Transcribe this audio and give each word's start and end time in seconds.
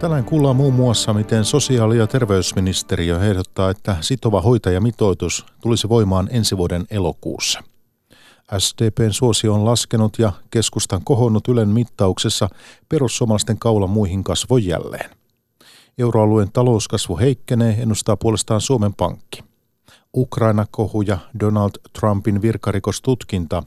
Tänään 0.00 0.24
kuullaan 0.24 0.56
muun 0.56 0.74
muassa, 0.74 1.12
miten 1.12 1.44
sosiaali- 1.44 1.98
ja 1.98 2.06
terveysministeriö 2.06 3.20
ehdottaa, 3.22 3.70
että 3.70 3.96
sitova 4.00 4.40
hoitajamitoitus 4.40 5.46
tulisi 5.62 5.88
voimaan 5.88 6.28
ensi 6.32 6.56
vuoden 6.56 6.84
elokuussa. 6.90 7.62
SDPn 8.58 9.12
suosio 9.12 9.54
on 9.54 9.64
laskenut 9.64 10.18
ja 10.18 10.32
keskustan 10.50 11.00
kohonnut 11.04 11.48
Ylen 11.48 11.68
mittauksessa 11.68 12.48
perussuomalaisten 12.88 13.58
kaula 13.58 13.86
muihin 13.86 14.24
kasvoi 14.24 14.66
jälleen. 14.66 15.10
Euroalueen 15.98 16.52
talouskasvu 16.52 17.18
heikkenee, 17.18 17.76
ennustaa 17.82 18.16
puolestaan 18.16 18.60
Suomen 18.60 18.94
Pankki. 18.94 19.44
Ukraina-kohu 20.16 21.02
ja 21.02 21.18
Donald 21.40 21.72
Trumpin 22.00 22.42
virkarikostutkinta 22.42 23.62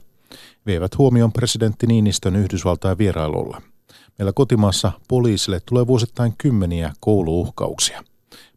vievät 0.66 0.98
huomioon 0.98 1.32
presidentti 1.32 1.86
Niinistön 1.86 2.36
Yhdysvaltain 2.36 2.98
vierailulla– 2.98 3.62
Meillä 4.18 4.32
kotimaassa 4.32 4.92
poliisille 5.08 5.60
tulee 5.66 5.86
vuosittain 5.86 6.34
kymmeniä 6.38 6.92
kouluuhkauksia. 7.00 8.04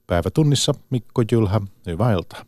Päivätunnissa 0.07 0.73
Mikko 0.89 1.23
Jylhä, 1.31 1.61
hyvää 1.85 2.13
iltaa. 2.13 2.45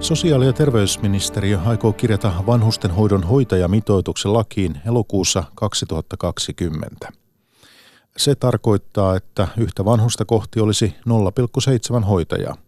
Sosiaali- 0.00 0.46
ja 0.46 0.52
terveysministeriö 0.52 1.58
aikoo 1.66 1.92
kirjata 1.92 2.32
vanhustenhoidon 2.46 3.22
hoitajamitoituksen 3.22 4.32
lakiin 4.32 4.80
elokuussa 4.86 5.44
2020. 5.54 7.08
Se 8.16 8.34
tarkoittaa, 8.34 9.16
että 9.16 9.48
yhtä 9.56 9.84
vanhusta 9.84 10.24
kohti 10.24 10.60
olisi 10.60 10.94
0,7 11.04 12.04
hoitajaa. 12.04 12.67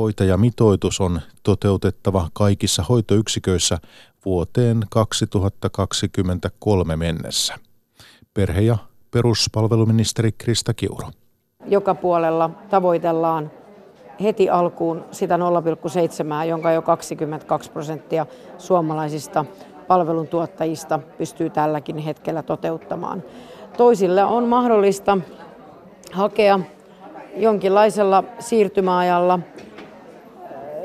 Hoitajamitoitus 0.00 1.00
on 1.00 1.20
toteutettava 1.42 2.28
kaikissa 2.32 2.84
hoitoyksiköissä 2.88 3.78
vuoteen 4.24 4.84
2023 4.90 6.96
mennessä. 6.96 7.54
Perhe- 8.34 8.60
ja 8.60 8.76
peruspalveluministeri 9.10 10.32
Krista 10.32 10.74
Kiuru. 10.74 11.06
Joka 11.66 11.94
puolella 11.94 12.50
tavoitellaan 12.70 13.50
heti 14.22 14.50
alkuun 14.50 15.04
sitä 15.10 15.36
0,7, 15.36 15.42
jonka 16.48 16.72
jo 16.72 16.82
22 16.82 17.70
prosenttia 17.70 18.26
suomalaisista 18.58 19.44
palveluntuottajista 19.88 21.00
pystyy 21.18 21.50
tälläkin 21.50 21.98
hetkellä 21.98 22.42
toteuttamaan. 22.42 23.22
Toisille 23.76 24.24
on 24.24 24.48
mahdollista 24.48 25.18
hakea 26.12 26.60
jonkinlaisella 27.36 28.24
siirtymäajalla 28.38 29.38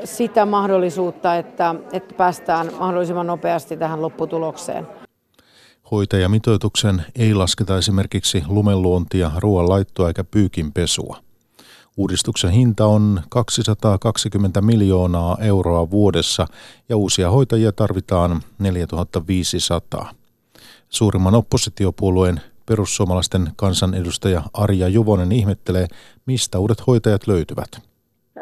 sitä 0.04 0.46
mahdollisuutta, 0.46 1.36
että, 1.36 1.74
että 1.92 2.14
päästään 2.14 2.70
mahdollisimman 2.78 3.26
nopeasti 3.26 3.76
tähän 3.76 4.02
lopputulokseen. 4.02 4.86
Hoitajamitoituksen 5.90 7.04
ei 7.16 7.34
lasketa 7.34 7.78
esimerkiksi 7.78 8.42
lumenluontia, 8.48 9.30
ruoanlaittoa 9.36 10.08
eikä 10.08 10.24
pyykinpesua. 10.24 11.16
Uudistuksen 11.96 12.50
hinta 12.50 12.86
on 12.86 13.22
220 13.28 14.60
miljoonaa 14.60 15.36
euroa 15.40 15.90
vuodessa 15.90 16.46
ja 16.88 16.96
uusia 16.96 17.30
hoitajia 17.30 17.72
tarvitaan 17.72 18.40
4500. 18.58 20.10
Suurimman 20.88 21.34
oppositiopuolueen 21.34 22.40
perussuomalaisten 22.66 23.50
kansanedustaja 23.56 24.42
Arja 24.52 24.88
Juvonen 24.88 25.32
ihmettelee, 25.32 25.86
mistä 26.26 26.58
uudet 26.58 26.86
hoitajat 26.86 27.26
löytyvät 27.26 27.80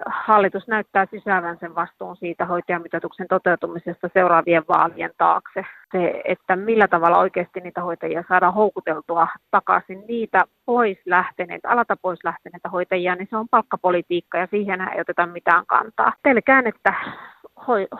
hallitus 0.07 0.67
näyttää 0.67 1.07
sysäävän 1.11 1.57
sen 1.61 1.75
vastuun 1.75 2.17
siitä 2.17 2.47
hoitajamitoituksen 2.47 3.29
toteutumisesta 3.29 4.11
seuraavien 4.13 4.63
vaalien 4.69 5.11
taakse. 5.19 5.65
Se, 5.93 6.23
että 6.25 6.57
millä 6.57 6.89
tavalla 6.89 7.19
oikeasti 7.19 7.61
niitä 7.61 7.83
hoitajia 7.83 8.25
saadaan 8.29 8.55
houkuteltua 8.55 9.29
takaisin 9.51 10.05
niitä 10.09 10.45
pois 10.67 10.99
lähteneitä, 11.07 11.69
alata 11.69 11.97
pois 11.97 12.25
lähteneitä 12.25 12.69
hoitajia, 12.69 13.15
niin 13.15 13.29
se 13.31 13.37
on 13.37 13.49
palkkapolitiikka 13.49 14.39
ja 14.39 14.49
siihen 14.51 14.81
ei 14.81 15.01
oteta 15.01 15.27
mitään 15.27 15.67
kantaa. 15.67 16.13
Pelkään, 16.23 16.67
että 16.67 16.95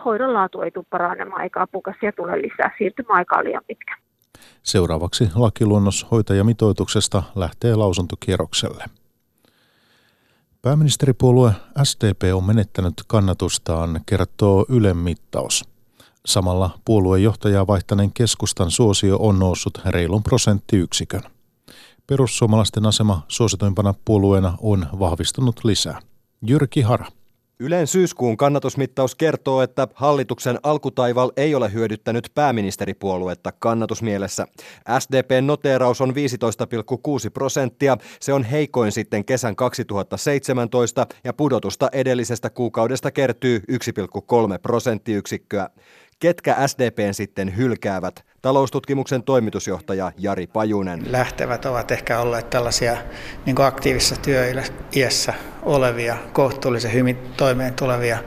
hoidon 0.05 0.33
laatu 0.33 0.61
ei 0.61 0.71
tule 0.71 0.85
paranemaan 0.89 1.41
eikä 1.41 1.61
apukasia 1.61 2.11
tule 2.11 2.41
lisää. 2.41 2.71
Siirtymäaika 2.77 3.37
on 3.37 3.43
liian 3.43 3.63
pitkä. 3.67 3.95
Seuraavaksi 4.63 5.29
lakiluonnos 5.35 6.07
hoitajamitoituksesta 6.11 7.23
lähtee 7.35 7.75
lausuntokierrokselle. 7.75 8.83
Pääministeripuolue 10.65 11.53
SDP 11.83 12.21
on 12.33 12.43
menettänyt 12.43 12.93
kannatustaan, 13.07 14.01
kertoo 14.05 14.65
Ylen 14.69 14.97
mittaus. 14.97 15.63
Samalla 16.25 16.79
puoluejohtajaa 16.85 17.67
vaihtaneen 17.67 18.13
keskustan 18.13 18.71
suosio 18.71 19.17
on 19.19 19.39
noussut 19.39 19.81
reilun 19.85 20.23
prosenttiyksikön. 20.23 21.21
Perussuomalaisten 22.07 22.85
asema 22.85 23.21
suosituimpana 23.27 23.93
puolueena 24.05 24.57
on 24.61 24.87
vahvistunut 24.99 25.59
lisää. 25.63 26.01
Jyrki 26.47 26.81
Hara. 26.81 27.05
Ylen 27.59 27.87
syyskuun 27.87 28.37
kannatusmittaus 28.37 29.15
kertoo, 29.15 29.61
että 29.61 29.87
hallituksen 29.93 30.59
alkutaival 30.63 31.31
ei 31.37 31.55
ole 31.55 31.73
hyödyttänyt 31.73 32.31
pääministeripuoluetta 32.35 33.51
kannatusmielessä. 33.59 34.47
SDPn 34.99 35.47
noteeraus 35.47 36.01
on 36.01 36.09
15,6 36.09 36.15
prosenttia. 37.33 37.97
Se 38.19 38.33
on 38.33 38.43
heikoin 38.43 38.91
sitten 38.91 39.25
kesän 39.25 39.55
2017 39.55 41.07
ja 41.23 41.33
pudotusta 41.33 41.89
edellisestä 41.91 42.49
kuukaudesta 42.49 43.11
kertyy 43.11 43.61
1,3 43.71 44.59
prosenttiyksikköä. 44.61 45.69
Ketkä 46.19 46.67
SDPn 46.67 47.13
sitten 47.13 47.57
hylkäävät? 47.57 48.25
Taloustutkimuksen 48.45 49.23
toimitusjohtaja 49.23 50.11
Jari 50.17 50.47
Pajunen. 50.47 51.03
Lähtevät 51.11 51.65
ovat 51.65 51.91
ehkä 51.91 52.19
olleet 52.19 52.49
tällaisia 52.49 52.97
niin 53.45 53.61
aktiivisessa 53.61 54.15
työiässä 54.15 55.33
olevia, 55.63 56.17
kohtuullisen 56.33 56.93
hyvin 56.93 57.17
toimeen 57.37 57.73
tulevia 57.73 58.17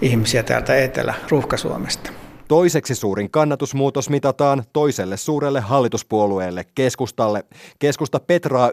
ihmisiä 0.00 0.42
täältä 0.42 0.76
Etelä-Ruuhka-Suomesta. 0.76 2.23
Toiseksi 2.48 2.94
suurin 2.94 3.30
kannatusmuutos 3.30 4.10
mitataan 4.10 4.64
toiselle 4.72 5.16
suurelle 5.16 5.60
hallituspuolueelle, 5.60 6.64
keskustalle. 6.74 7.44
Keskusta 7.78 8.20
petraa 8.20 8.68
1,2 8.68 8.72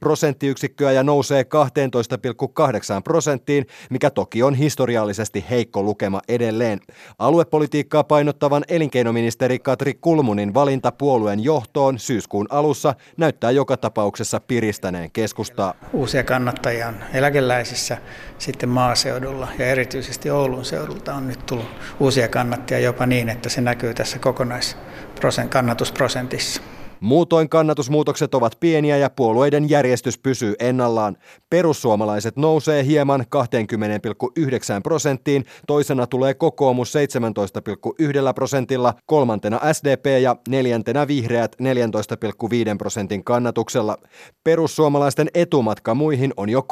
prosenttiyksikköä 0.00 0.92
ja 0.92 1.02
nousee 1.02 1.42
12,8 1.42 1.48
prosenttiin, 3.04 3.66
mikä 3.90 4.10
toki 4.10 4.42
on 4.42 4.54
historiallisesti 4.54 5.44
heikko 5.50 5.82
lukema 5.82 6.20
edelleen. 6.28 6.80
Aluepolitiikkaa 7.18 8.04
painottavan 8.04 8.64
elinkeinoministeri 8.68 9.58
Katri 9.58 9.94
Kulmunin 9.94 10.54
valinta 10.54 10.92
puolueen 10.92 11.44
johtoon 11.44 11.98
syyskuun 11.98 12.46
alussa 12.50 12.94
näyttää 13.16 13.50
joka 13.50 13.76
tapauksessa 13.76 14.40
piristäneen 14.40 15.10
keskustaa. 15.10 15.74
Uusia 15.92 16.24
kannattajia 16.24 16.88
on 16.88 16.94
eläkeläisissä, 17.12 17.98
sitten 18.38 18.68
maaseudulla 18.68 19.48
ja 19.58 19.66
erityisesti 19.66 20.30
Oulun 20.30 20.64
seudulta 20.64 21.14
on 21.14 21.28
nyt 21.28 21.46
tullut 21.46 21.66
uusia 22.00 22.28
kannattajia 22.28 22.63
prosenttia 22.64 22.88
jopa 22.88 23.06
niin, 23.06 23.28
että 23.28 23.48
se 23.48 23.60
näkyy 23.60 23.94
tässä 23.94 24.18
kokonaiskannatusprosentissa. 24.18 26.62
Muutoin 27.00 27.48
kannatusmuutokset 27.48 28.34
ovat 28.34 28.56
pieniä 28.60 28.96
ja 28.96 29.10
puolueiden 29.10 29.70
järjestys 29.70 30.18
pysyy 30.18 30.54
ennallaan. 30.58 31.16
Perussuomalaiset 31.50 32.36
nousee 32.36 32.84
hieman 32.84 33.20
20,9 33.20 33.26
prosenttiin, 34.82 35.44
toisena 35.66 36.06
tulee 36.06 36.34
kokoomus 36.34 36.94
17,1 36.94 37.00
prosentilla, 38.34 38.94
kolmantena 39.06 39.60
SDP 39.72 40.06
ja 40.22 40.36
neljäntenä 40.48 41.08
vihreät 41.08 41.56
14,5 41.62 41.68
prosentin 42.78 43.24
kannatuksella. 43.24 43.96
Perussuomalaisten 44.44 45.30
etumatka 45.34 45.94
muihin 45.94 46.32
on 46.36 46.48
jo 46.48 46.60
3,8 46.60 46.66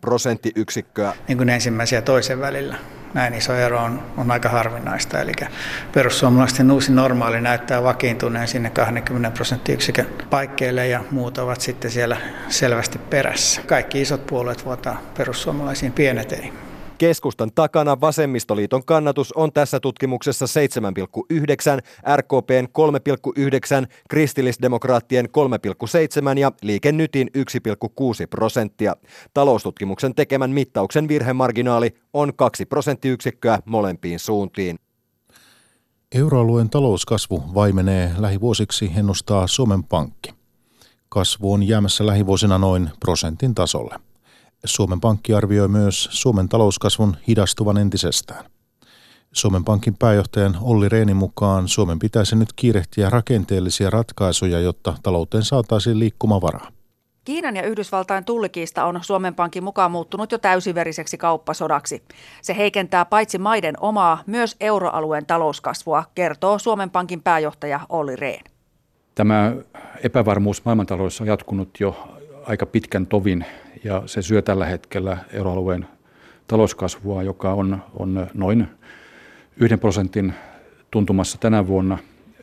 prosenttiyksikköä. 0.00 1.12
Niin 1.28 1.38
kuin 1.38 1.48
ensimmäisen 1.48 1.96
ja 1.96 2.02
toisen 2.02 2.40
välillä 2.40 2.76
näin 3.14 3.34
iso 3.34 3.54
ero 3.54 3.82
on, 3.82 4.02
on 4.16 4.30
aika 4.30 4.48
harvinaista. 4.48 5.20
Eli 5.20 5.32
perussuomalaisten 5.92 6.70
uusi 6.70 6.92
normaali 6.92 7.40
näyttää 7.40 7.82
vakiintuneen 7.82 8.48
sinne 8.48 8.70
20 8.70 9.30
prosenttiyksikön 9.30 10.06
paikkeille 10.30 10.86
ja 10.86 11.04
muut 11.10 11.38
ovat 11.38 11.60
sitten 11.60 11.90
siellä 11.90 12.16
selvästi 12.48 12.98
perässä. 12.98 13.62
Kaikki 13.66 14.00
isot 14.00 14.26
puolueet 14.26 14.64
vuotaa 14.64 15.00
perussuomalaisiin 15.16 15.92
pienet 15.92 16.32
ei. 16.32 16.52
Keskustan 17.02 17.50
takana 17.54 18.00
vasemmistoliiton 18.00 18.84
kannatus 18.84 19.32
on 19.32 19.52
tässä 19.52 19.80
tutkimuksessa 19.80 20.46
7,9, 20.46 22.16
RKPn 22.16 22.68
3,9, 23.82 23.86
kristillisdemokraattien 24.08 25.26
3,7 26.32 26.38
ja 26.38 26.52
Liike 26.62 26.92
Nytin 26.92 27.30
1,6 27.38 28.26
prosenttia. 28.30 28.96
Taloustutkimuksen 29.34 30.14
tekemän 30.14 30.50
mittauksen 30.50 31.08
virhemarginaali 31.08 31.94
on 32.12 32.34
2 32.36 32.66
prosenttiyksikköä 32.66 33.58
molempiin 33.64 34.18
suuntiin. 34.18 34.78
Euroalueen 36.14 36.70
talouskasvu 36.70 37.44
vaimenee 37.54 38.10
lähivuosiksi, 38.18 38.92
ennustaa 38.96 39.46
Suomen 39.46 39.84
Pankki. 39.84 40.34
Kasvu 41.08 41.52
on 41.52 41.62
jäämässä 41.62 42.06
lähivuosina 42.06 42.58
noin 42.58 42.90
prosentin 43.00 43.54
tasolle. 43.54 44.11
Suomen 44.64 45.00
Pankki 45.00 45.34
arvioi 45.34 45.68
myös 45.68 46.08
Suomen 46.10 46.48
talouskasvun 46.48 47.16
hidastuvan 47.28 47.78
entisestään. 47.78 48.44
Suomen 49.32 49.64
Pankin 49.64 49.96
pääjohtajan 49.98 50.56
Olli 50.60 50.88
Reenin 50.88 51.16
mukaan 51.16 51.68
Suomen 51.68 51.98
pitäisi 51.98 52.36
nyt 52.36 52.52
kiirehtiä 52.56 53.10
rakenteellisia 53.10 53.90
ratkaisuja, 53.90 54.60
jotta 54.60 54.94
talouteen 55.02 55.44
saataisiin 55.44 55.98
liikkumavaraa. 55.98 56.68
Kiinan 57.24 57.56
ja 57.56 57.62
Yhdysvaltain 57.62 58.24
tullikiista 58.24 58.84
on 58.84 59.00
Suomen 59.02 59.34
Pankin 59.34 59.64
mukaan 59.64 59.90
muuttunut 59.90 60.32
jo 60.32 60.38
täysiveriseksi 60.38 61.18
kauppasodaksi. 61.18 62.02
Se 62.42 62.56
heikentää 62.56 63.04
paitsi 63.04 63.38
maiden 63.38 63.74
omaa, 63.80 64.22
myös 64.26 64.56
euroalueen 64.60 65.26
talouskasvua, 65.26 66.04
kertoo 66.14 66.58
Suomen 66.58 66.90
Pankin 66.90 67.22
pääjohtaja 67.22 67.80
Olli 67.88 68.16
Rehn. 68.16 68.44
Tämä 69.14 69.52
epävarmuus 70.04 70.64
maailmantaloudessa 70.64 71.24
on 71.24 71.28
jatkunut 71.28 71.68
jo 71.80 72.11
aika 72.46 72.66
pitkän 72.66 73.06
tovin 73.06 73.44
ja 73.84 74.02
se 74.06 74.22
syö 74.22 74.42
tällä 74.42 74.66
hetkellä 74.66 75.18
euroalueen 75.32 75.86
talouskasvua, 76.46 77.22
joka 77.22 77.52
on, 77.52 77.82
on 77.98 78.26
noin 78.34 78.66
yhden 79.56 79.80
prosentin 79.80 80.34
tuntumassa 80.90 81.38
tänä 81.38 81.66
vuonna. 81.66 81.98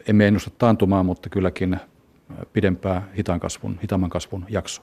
Emme 0.07 0.27
ennusta 0.27 0.51
taantumaa, 0.57 1.03
mutta 1.03 1.29
kylläkin 1.29 1.77
pidempää 2.53 3.07
hitaan 3.17 3.39
kasvun, 3.39 3.79
hitaamman 3.83 4.09
kasvun 4.09 4.45
jakso. 4.49 4.81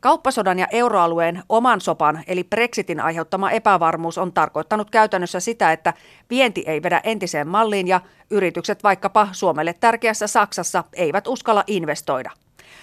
Kauppasodan 0.00 0.58
ja 0.58 0.66
euroalueen 0.72 1.42
oman 1.48 1.80
sopan 1.80 2.22
eli 2.26 2.44
Brexitin 2.44 3.00
aiheuttama 3.00 3.50
epävarmuus 3.50 4.18
on 4.18 4.32
tarkoittanut 4.32 4.90
käytännössä 4.90 5.40
sitä, 5.40 5.72
että 5.72 5.94
vienti 6.30 6.64
ei 6.66 6.82
vedä 6.82 7.00
entiseen 7.04 7.48
malliin 7.48 7.88
ja 7.88 8.00
yritykset 8.30 8.82
vaikkapa 8.82 9.28
Suomelle 9.32 9.72
tärkeässä 9.72 10.26
Saksassa 10.26 10.84
eivät 10.92 11.26
uskalla 11.26 11.64
investoida. 11.66 12.30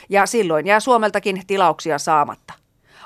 Ja 0.09 0.25
silloin 0.25 0.67
jää 0.67 0.79
Suomeltakin 0.79 1.41
tilauksia 1.47 1.97
saamatta. 1.97 2.53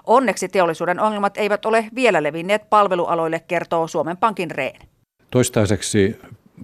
Onneksi 0.06 0.50
teollisuuden 0.50 1.00
ongelmat 1.00 1.38
eivät 1.38 1.66
ole 1.66 1.88
vielä 1.96 2.24
levinneet 2.24 2.70
palvelualoille, 2.70 3.40
kertoo 3.40 3.88
Suomen 3.88 4.18
Pankin 4.18 4.52
Reen. 4.52 4.82
Toistaiseksi 5.32 6.20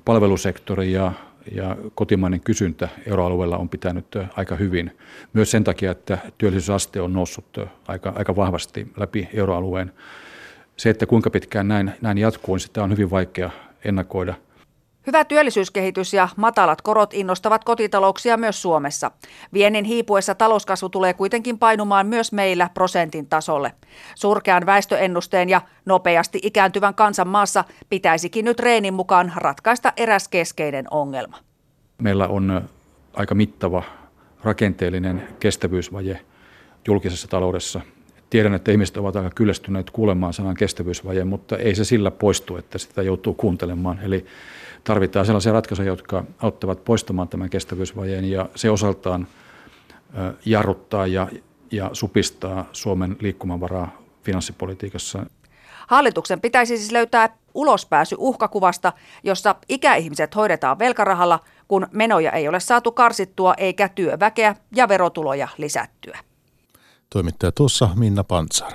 palvelusektori 0.06 0.92
ja 0.92 1.12
ja 1.52 1.78
kotimainen 1.96 2.42
kysyntä 2.42 2.90
euroalueella 3.08 3.58
on 3.58 3.70
pitänyt 3.70 4.06
aika 4.38 4.56
hyvin. 4.56 4.98
Myös 5.34 5.52
sen 5.52 5.64
takia, 5.64 5.92
että 5.92 6.18
työllisyysaste 6.38 7.02
on 7.02 7.14
noussut 7.14 7.60
aika, 7.88 8.14
aika 8.16 8.36
vahvasti 8.36 8.88
läpi 8.98 9.30
euroalueen. 9.34 9.92
Se, 10.78 10.90
että 10.90 11.06
kuinka 11.06 11.30
pitkään 11.30 11.68
näin, 11.68 11.92
näin 12.02 12.18
jatkuu, 12.18 12.56
niin 12.56 12.60
sitä 12.60 12.84
on 12.84 12.92
hyvin 12.92 13.12
vaikea 13.12 13.50
ennakoida– 13.86 14.34
Hyvä 15.08 15.26
työllisyyskehitys 15.26 16.14
ja 16.14 16.30
matalat 16.36 16.82
korot 16.82 17.14
innostavat 17.14 17.64
kotitalouksia 17.64 18.38
myös 18.38 18.62
Suomessa. 18.62 19.12
Viennin 19.54 19.86
hiipuessa 19.86 20.36
talouskasvu 20.36 20.90
tulee 20.90 21.14
kuitenkin 21.14 21.60
painumaan 21.60 22.08
myös 22.08 22.32
meillä 22.32 22.70
prosentin 22.74 23.28
tasolle. 23.28 23.72
Surkean 24.16 24.66
väestöennusteen 24.66 25.50
ja 25.50 25.62
nopeasti 25.86 26.40
ikääntyvän 26.44 26.96
kansan 26.96 27.28
maassa 27.28 27.64
pitäisikin 27.90 28.46
nyt 28.46 28.60
Reenin 28.60 28.94
mukaan 28.94 29.34
ratkaista 29.36 29.94
eräs 29.98 30.28
keskeinen 30.28 30.86
ongelma. 30.92 31.38
Meillä 31.98 32.28
on 32.28 32.70
aika 33.14 33.36
mittava 33.36 33.84
rakenteellinen 34.44 35.28
kestävyysvaje 35.40 36.22
julkisessa 36.88 37.28
taloudessa. 37.28 37.82
Tiedän, 38.30 38.54
että 38.54 38.72
ihmiset 38.72 38.98
ovat 38.98 39.16
aika 39.16 39.30
kyllästyneet 39.36 39.90
kuulemaan 39.90 40.34
sanan 40.34 40.56
kestävyysvaje, 40.56 41.24
mutta 41.24 41.58
ei 41.58 41.76
se 41.76 41.86
sillä 41.86 42.12
poistu, 42.12 42.58
että 42.58 42.78
sitä 42.78 43.02
joutuu 43.02 43.34
kuuntelemaan. 43.34 44.00
Eli 44.00 44.26
tarvitaan 44.84 45.26
sellaisia 45.26 45.54
ratkaisuja, 45.54 45.88
jotka 45.88 46.24
auttavat 46.40 46.84
poistamaan 46.86 47.28
tämän 47.28 47.50
kestävyysvajeen 47.50 48.26
ja 48.26 48.50
se 48.56 48.70
osaltaan 48.70 49.28
jarruttaa 50.46 51.08
ja, 51.08 51.28
ja 51.72 51.90
supistaa 51.94 52.66
Suomen 52.72 53.18
liikkumavaraa 53.20 54.02
finanssipolitiikassa. 54.24 55.26
Hallituksen 55.88 56.42
pitäisi 56.42 56.78
siis 56.78 56.92
löytää 56.92 57.38
ulospääsy 57.54 58.16
uhkakuvasta, 58.20 58.94
jossa 59.24 59.56
ikäihmiset 59.70 60.36
hoidetaan 60.36 60.80
velkarahalla, 60.80 61.40
kun 61.68 61.88
menoja 61.92 62.32
ei 62.32 62.48
ole 62.48 62.60
saatu 62.60 62.92
karsittua 62.92 63.54
eikä 63.58 63.90
työväkeä 63.90 64.56
ja 64.76 64.88
verotuloja 64.88 65.48
lisättyä. 65.58 66.20
Toimittaja 67.10 67.52
tuossa 67.52 67.90
Minna 67.96 68.24
Pantsar. 68.24 68.72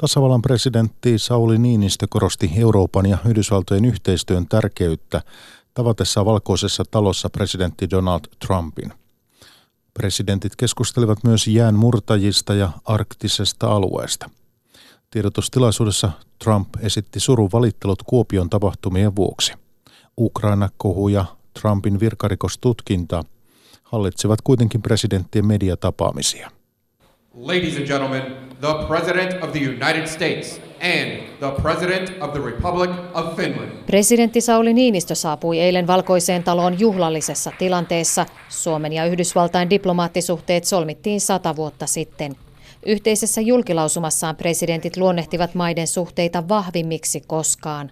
Tasavallan 0.00 0.42
presidentti 0.42 1.18
Sauli 1.18 1.58
Niinistö 1.58 2.06
korosti 2.10 2.50
Euroopan 2.56 3.06
ja 3.06 3.18
Yhdysvaltojen 3.28 3.84
yhteistyön 3.84 4.48
tärkeyttä 4.48 5.22
tavatessa 5.74 6.24
valkoisessa 6.24 6.84
talossa 6.90 7.30
presidentti 7.30 7.90
Donald 7.90 8.20
Trumpin. 8.46 8.92
Presidentit 9.94 10.56
keskustelivat 10.56 11.24
myös 11.24 11.46
jään 11.46 11.74
murtajista 11.74 12.54
ja 12.54 12.70
arktisesta 12.84 13.72
alueesta. 13.72 14.30
Tiedotustilaisuudessa 15.10 16.10
Trump 16.44 16.68
esitti 16.80 17.20
surun 17.20 17.50
valittelut 17.52 18.02
Kuopion 18.02 18.50
tapahtumien 18.50 19.16
vuoksi. 19.16 19.52
Ukraina-kohu 20.18 21.08
ja 21.08 21.24
Trumpin 21.60 22.00
virkarikostutkinta 22.00 23.24
hallitsivat 23.82 24.42
kuitenkin 24.42 24.82
presidenttien 24.82 25.46
mediatapaamisia. 25.46 26.50
Ladies 27.34 27.76
and 27.76 27.86
gentlemen, 27.86 28.47
the 28.60 28.74
President 28.88 29.42
of 29.42 29.52
the 29.52 29.60
United 29.60 30.06
States 30.06 30.60
and 30.80 31.22
the 31.38 31.62
President 31.62 32.10
of 32.20 32.32
the 32.32 32.40
Republic 32.40 32.90
of 33.14 33.36
Finland. 33.36 33.72
Presidentti 33.86 34.40
Sauli 34.40 34.74
Niinistö 34.74 35.14
saapui 35.14 35.60
eilen 35.60 35.86
valkoiseen 35.86 36.42
taloon 36.42 36.80
juhlallisessa 36.80 37.52
tilanteessa. 37.58 38.26
Suomen 38.48 38.92
ja 38.92 39.06
Yhdysvaltain 39.06 39.70
diplomaattisuhteet 39.70 40.64
solmittiin 40.64 41.20
sata 41.20 41.56
vuotta 41.56 41.86
sitten. 41.86 42.36
Yhteisessä 42.86 43.40
julkilausumassaan 43.40 44.36
presidentit 44.36 44.96
luonnehtivat 44.96 45.54
maiden 45.54 45.86
suhteita 45.86 46.48
vahvimmiksi 46.48 47.22
koskaan. 47.26 47.90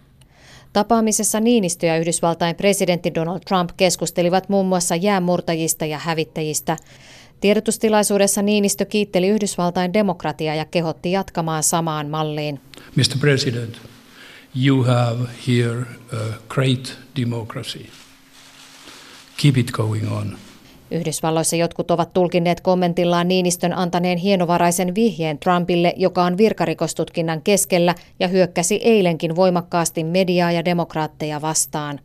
Tapaamisessa 0.72 1.40
Niinistö 1.40 1.86
ja 1.86 1.98
Yhdysvaltain 1.98 2.56
presidentti 2.56 3.14
Donald 3.14 3.40
Trump 3.40 3.70
keskustelivat 3.76 4.48
muun 4.48 4.66
muassa 4.66 4.96
jäänmurtajista 4.96 5.86
ja 5.86 5.98
hävittäjistä. 5.98 6.76
Tiedotustilaisuudessa 7.40 8.42
Niinistö 8.42 8.84
kiitteli 8.84 9.28
Yhdysvaltain 9.28 9.92
demokratiaa 9.92 10.54
ja 10.54 10.64
kehotti 10.64 11.12
jatkamaan 11.12 11.62
samaan 11.62 12.08
malliin. 12.08 12.60
Mr. 12.96 13.18
President, 13.20 13.76
you 14.66 14.84
have 14.84 15.18
here 15.48 15.82
a 16.12 16.38
great 16.48 16.98
democracy. 17.20 17.86
Keep 19.42 19.56
it 19.56 19.70
going 19.70 20.12
on. 20.12 20.38
Yhdysvalloissa 20.90 21.56
jotkut 21.56 21.90
ovat 21.90 22.12
tulkinneet 22.12 22.60
kommentillaan 22.60 23.28
Niinistön 23.28 23.72
antaneen 23.72 24.18
hienovaraisen 24.18 24.94
vihjeen 24.94 25.38
Trumpille, 25.38 25.94
joka 25.96 26.24
on 26.24 26.36
virkarikostutkinnan 26.36 27.42
keskellä 27.42 27.94
ja 28.20 28.28
hyökkäsi 28.28 28.80
eilenkin 28.84 29.36
voimakkaasti 29.36 30.04
mediaa 30.04 30.52
ja 30.52 30.64
demokraatteja 30.64 31.40
vastaan. 31.40 32.00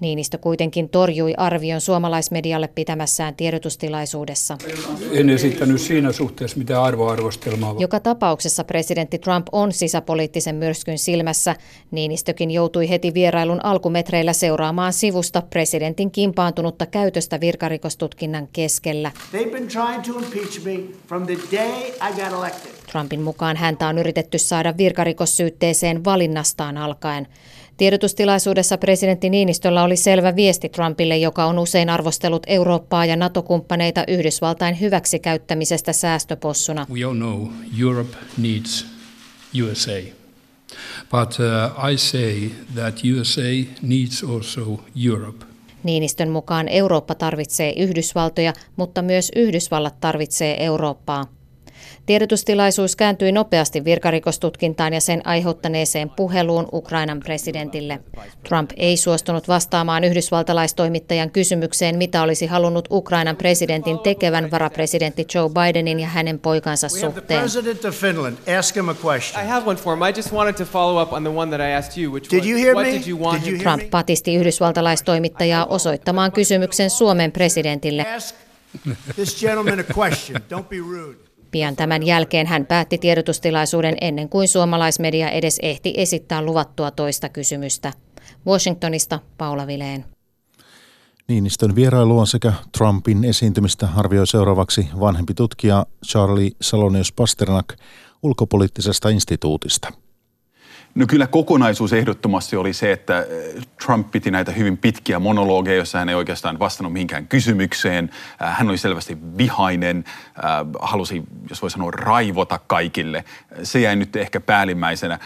Niinistö 0.00 0.38
kuitenkin 0.38 0.88
torjui 0.88 1.34
arvion 1.36 1.80
suomalaismedialle 1.80 2.68
pitämässään 2.68 3.34
tiedotustilaisuudessa. 3.34 4.58
En 5.12 5.30
esittänyt 5.30 5.80
siinä 5.80 6.12
suhteessa 6.12 6.58
mitään 6.58 6.82
arvoarvostelmaa. 6.82 7.74
Joka 7.78 8.00
tapauksessa 8.00 8.64
presidentti 8.64 9.18
Trump 9.18 9.46
on 9.52 9.72
sisäpoliittisen 9.72 10.56
myrskyn 10.56 10.98
silmässä. 10.98 11.56
Niinistökin 11.90 12.50
joutui 12.50 12.88
heti 12.88 13.14
vierailun 13.14 13.64
alkumetreillä 13.64 14.32
seuraamaan 14.32 14.92
sivusta 14.92 15.42
presidentin 15.50 16.10
kimpaantunutta 16.10 16.86
käytöstä 16.86 17.40
virkarikostutkinnan 17.40 18.48
keskellä. 18.52 19.12
Trumpin 22.92 23.20
mukaan 23.20 23.56
häntä 23.56 23.88
on 23.88 23.98
yritetty 23.98 24.38
saada 24.38 24.76
virkarikossyytteeseen 24.76 26.04
valinnastaan 26.04 26.76
alkaen. 26.76 27.26
Tiedotustilaisuudessa 27.76 28.78
presidentti 28.78 29.30
Niinistöllä 29.30 29.82
oli 29.82 29.96
selvä 29.96 30.36
viesti 30.36 30.68
Trumpille, 30.68 31.16
joka 31.16 31.44
on 31.44 31.58
usein 31.58 31.90
arvostellut 31.90 32.42
Eurooppaa 32.46 33.04
ja 33.04 33.16
NATO-kumppaneita 33.16 34.04
Yhdysvaltain 34.08 34.80
hyväksikäyttämisestä 34.80 35.92
säästöpossuna. 35.92 36.86
We 36.92 37.04
all 37.04 37.14
know 37.14 37.46
Europe 37.80 38.16
needs 38.38 38.86
USA. 39.62 40.00
But 41.10 41.36
uh, 41.38 41.90
I 41.90 41.96
say 41.96 42.50
that 42.74 42.94
USA 43.16 43.72
needs 43.82 44.24
also 44.24 44.80
Europe. 45.04 45.44
Niinistön 45.82 46.30
mukaan 46.30 46.68
Eurooppa 46.68 47.14
tarvitsee 47.14 47.74
Yhdysvaltoja, 47.76 48.52
mutta 48.76 49.02
myös 49.02 49.32
Yhdysvallat 49.36 50.00
tarvitsee 50.00 50.64
Eurooppaa. 50.64 51.39
Tiedotustilaisuus 52.06 52.96
kääntyi 52.96 53.32
nopeasti 53.32 53.84
virkarikostutkintaan 53.84 54.92
ja 54.92 55.00
sen 55.00 55.26
aiheuttaneeseen 55.26 56.10
puheluun 56.10 56.68
Ukrainan 56.72 57.20
presidentille. 57.20 58.00
Trump 58.48 58.70
ei 58.76 58.96
suostunut 58.96 59.48
vastaamaan 59.48 60.04
yhdysvaltalaistoimittajan 60.04 61.30
kysymykseen, 61.30 61.98
mitä 61.98 62.22
olisi 62.22 62.46
halunnut 62.46 62.88
Ukrainan 62.90 63.36
presidentin 63.36 63.98
tekevän 63.98 64.50
varapresidentti 64.50 65.26
Joe 65.34 65.50
Bidenin 65.50 66.00
ja 66.00 66.06
hänen 66.06 66.38
poikansa 66.38 66.88
suhteen. 66.88 67.44
Trump 73.62 73.90
patisti 73.90 74.34
yhdysvaltalaistoimittajaa 74.34 75.66
osoittamaan 75.66 76.32
kysymyksen 76.32 76.90
Suomen 76.90 77.32
presidentille. 77.32 78.06
This 79.14 79.40
gentleman 79.40 79.80
a 79.80 79.84
question. 79.98 80.40
Don't 80.50 80.68
be 80.68 80.76
rude. 80.78 81.29
Pian 81.50 81.76
tämän 81.76 82.06
jälkeen 82.06 82.46
hän 82.46 82.66
päätti 82.66 82.98
tiedotustilaisuuden 82.98 83.96
ennen 84.00 84.28
kuin 84.28 84.48
suomalaismedia 84.48 85.30
edes 85.30 85.58
ehti 85.62 85.94
esittää 85.96 86.42
luvattua 86.42 86.90
toista 86.90 87.28
kysymystä. 87.28 87.92
Washingtonista 88.46 89.18
Paula 89.38 89.66
Vileen. 89.66 90.04
Niinistön 91.28 91.74
vierailuun 91.74 92.26
sekä 92.26 92.52
Trumpin 92.78 93.24
esiintymistä 93.24 93.88
arvioi 93.96 94.26
seuraavaksi 94.26 94.88
vanhempi 95.00 95.34
tutkija 95.34 95.86
Charlie 96.06 96.50
Salonius 96.60 97.12
Pasternak 97.12 97.74
ulkopoliittisesta 98.22 99.08
instituutista. 99.08 99.88
No 100.94 101.06
kyllä 101.06 101.26
kokonaisuus 101.26 101.92
ehdottomasti 101.92 102.56
oli 102.56 102.72
se, 102.72 102.92
että 102.92 103.18
eh, 103.20 103.66
Trump 103.86 104.10
piti 104.10 104.30
näitä 104.30 104.52
hyvin 104.52 104.78
pitkiä 104.78 105.18
monologeja, 105.18 105.76
joissa 105.76 105.98
hän 105.98 106.08
ei 106.08 106.14
oikeastaan 106.14 106.58
vastannut 106.58 106.92
mihinkään 106.92 107.26
kysymykseen. 107.26 108.10
Äh, 108.42 108.58
hän 108.58 108.68
oli 108.68 108.78
selvästi 108.78 109.18
vihainen, 109.38 110.04
äh, 110.06 110.66
halusi, 110.80 111.22
jos 111.50 111.62
voi 111.62 111.70
sanoa, 111.70 111.90
raivota 111.90 112.60
kaikille. 112.66 113.24
Se 113.62 113.80
jäi 113.80 113.96
nyt 113.96 114.16
ehkä 114.16 114.40
päällimmäisenä. 114.40 115.18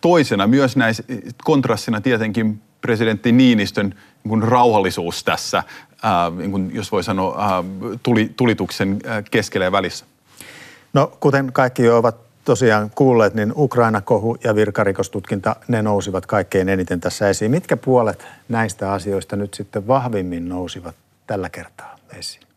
Toisena 0.00 0.46
myös 0.46 0.76
näissä 0.76 1.04
kontrastina 1.44 2.00
tietenkin 2.00 2.62
presidentti 2.80 3.32
Niinistön 3.32 3.94
niin 4.24 4.42
rauhallisuus 4.42 5.24
tässä, 5.24 5.62
niin 6.36 6.70
jos 6.74 6.92
voi 6.92 7.04
sanoa, 7.04 7.64
tulituksen 8.36 8.98
keskellä 9.30 9.64
ja 9.64 9.72
välissä. 9.72 10.04
No 10.92 11.12
kuten 11.20 11.52
kaikki 11.52 11.82
jo 11.82 11.98
ovat 11.98 12.31
tosiaan 12.44 12.90
kuulleet, 12.94 13.34
niin 13.34 13.52
Ukraina-kohu 13.56 14.36
ja 14.44 14.54
virkarikostutkinta, 14.54 15.56
ne 15.68 15.82
nousivat 15.82 16.26
kaikkein 16.26 16.68
eniten 16.68 17.00
tässä 17.00 17.28
esiin. 17.28 17.50
Mitkä 17.50 17.76
puolet 17.76 18.26
näistä 18.48 18.92
asioista 18.92 19.36
nyt 19.36 19.54
sitten 19.54 19.86
vahvimmin 19.86 20.48
nousivat 20.48 20.94
tällä 21.26 21.50
kertaa 21.50 21.96
esiin? 22.18 22.51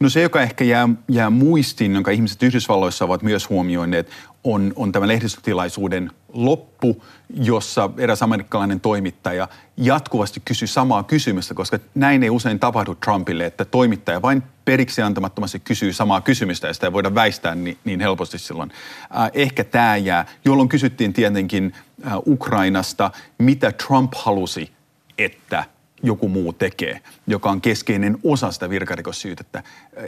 No 0.00 0.08
se, 0.08 0.22
joka 0.22 0.42
ehkä 0.42 0.64
jää, 0.64 0.88
jää 1.08 1.30
muistiin, 1.30 1.94
jonka 1.94 2.10
ihmiset 2.10 2.42
Yhdysvalloissa 2.42 3.04
ovat 3.04 3.22
myös 3.22 3.50
huomioineet, 3.50 4.10
on, 4.44 4.72
on 4.76 4.92
tämä 4.92 5.08
lehdistötilaisuuden 5.08 6.10
loppu, 6.32 7.04
jossa 7.34 7.90
eräs 7.98 8.22
amerikkalainen 8.22 8.80
toimittaja 8.80 9.48
jatkuvasti 9.76 10.42
kysyi 10.44 10.68
samaa 10.68 11.02
kysymystä, 11.02 11.54
koska 11.54 11.78
näin 11.94 12.22
ei 12.22 12.30
usein 12.30 12.58
tapahdu 12.58 12.94
Trumpille, 12.94 13.46
että 13.46 13.64
toimittaja 13.64 14.22
vain 14.22 14.42
periksi 14.64 15.02
antamattomasti 15.02 15.60
kysyy 15.60 15.92
samaa 15.92 16.20
kysymystä 16.20 16.66
ja 16.66 16.74
sitä 16.74 16.86
ei 16.86 16.92
voida 16.92 17.14
väistää 17.14 17.54
niin, 17.54 17.78
niin 17.84 18.00
helposti 18.00 18.38
silloin. 18.38 18.72
Äh, 19.18 19.30
ehkä 19.34 19.64
tämä 19.64 19.96
jää, 19.96 20.26
jolloin 20.44 20.68
kysyttiin 20.68 21.12
tietenkin 21.12 21.74
äh, 22.06 22.12
Ukrainasta, 22.26 23.10
mitä 23.38 23.72
Trump 23.72 24.12
halusi, 24.16 24.70
että 25.18 25.64
joku 26.02 26.28
muu 26.28 26.52
tekee, 26.52 27.00
joka 27.26 27.50
on 27.50 27.60
keskeinen 27.60 28.18
osa 28.24 28.50
sitä 28.50 28.70
virkarikossyytettä. 28.70 29.62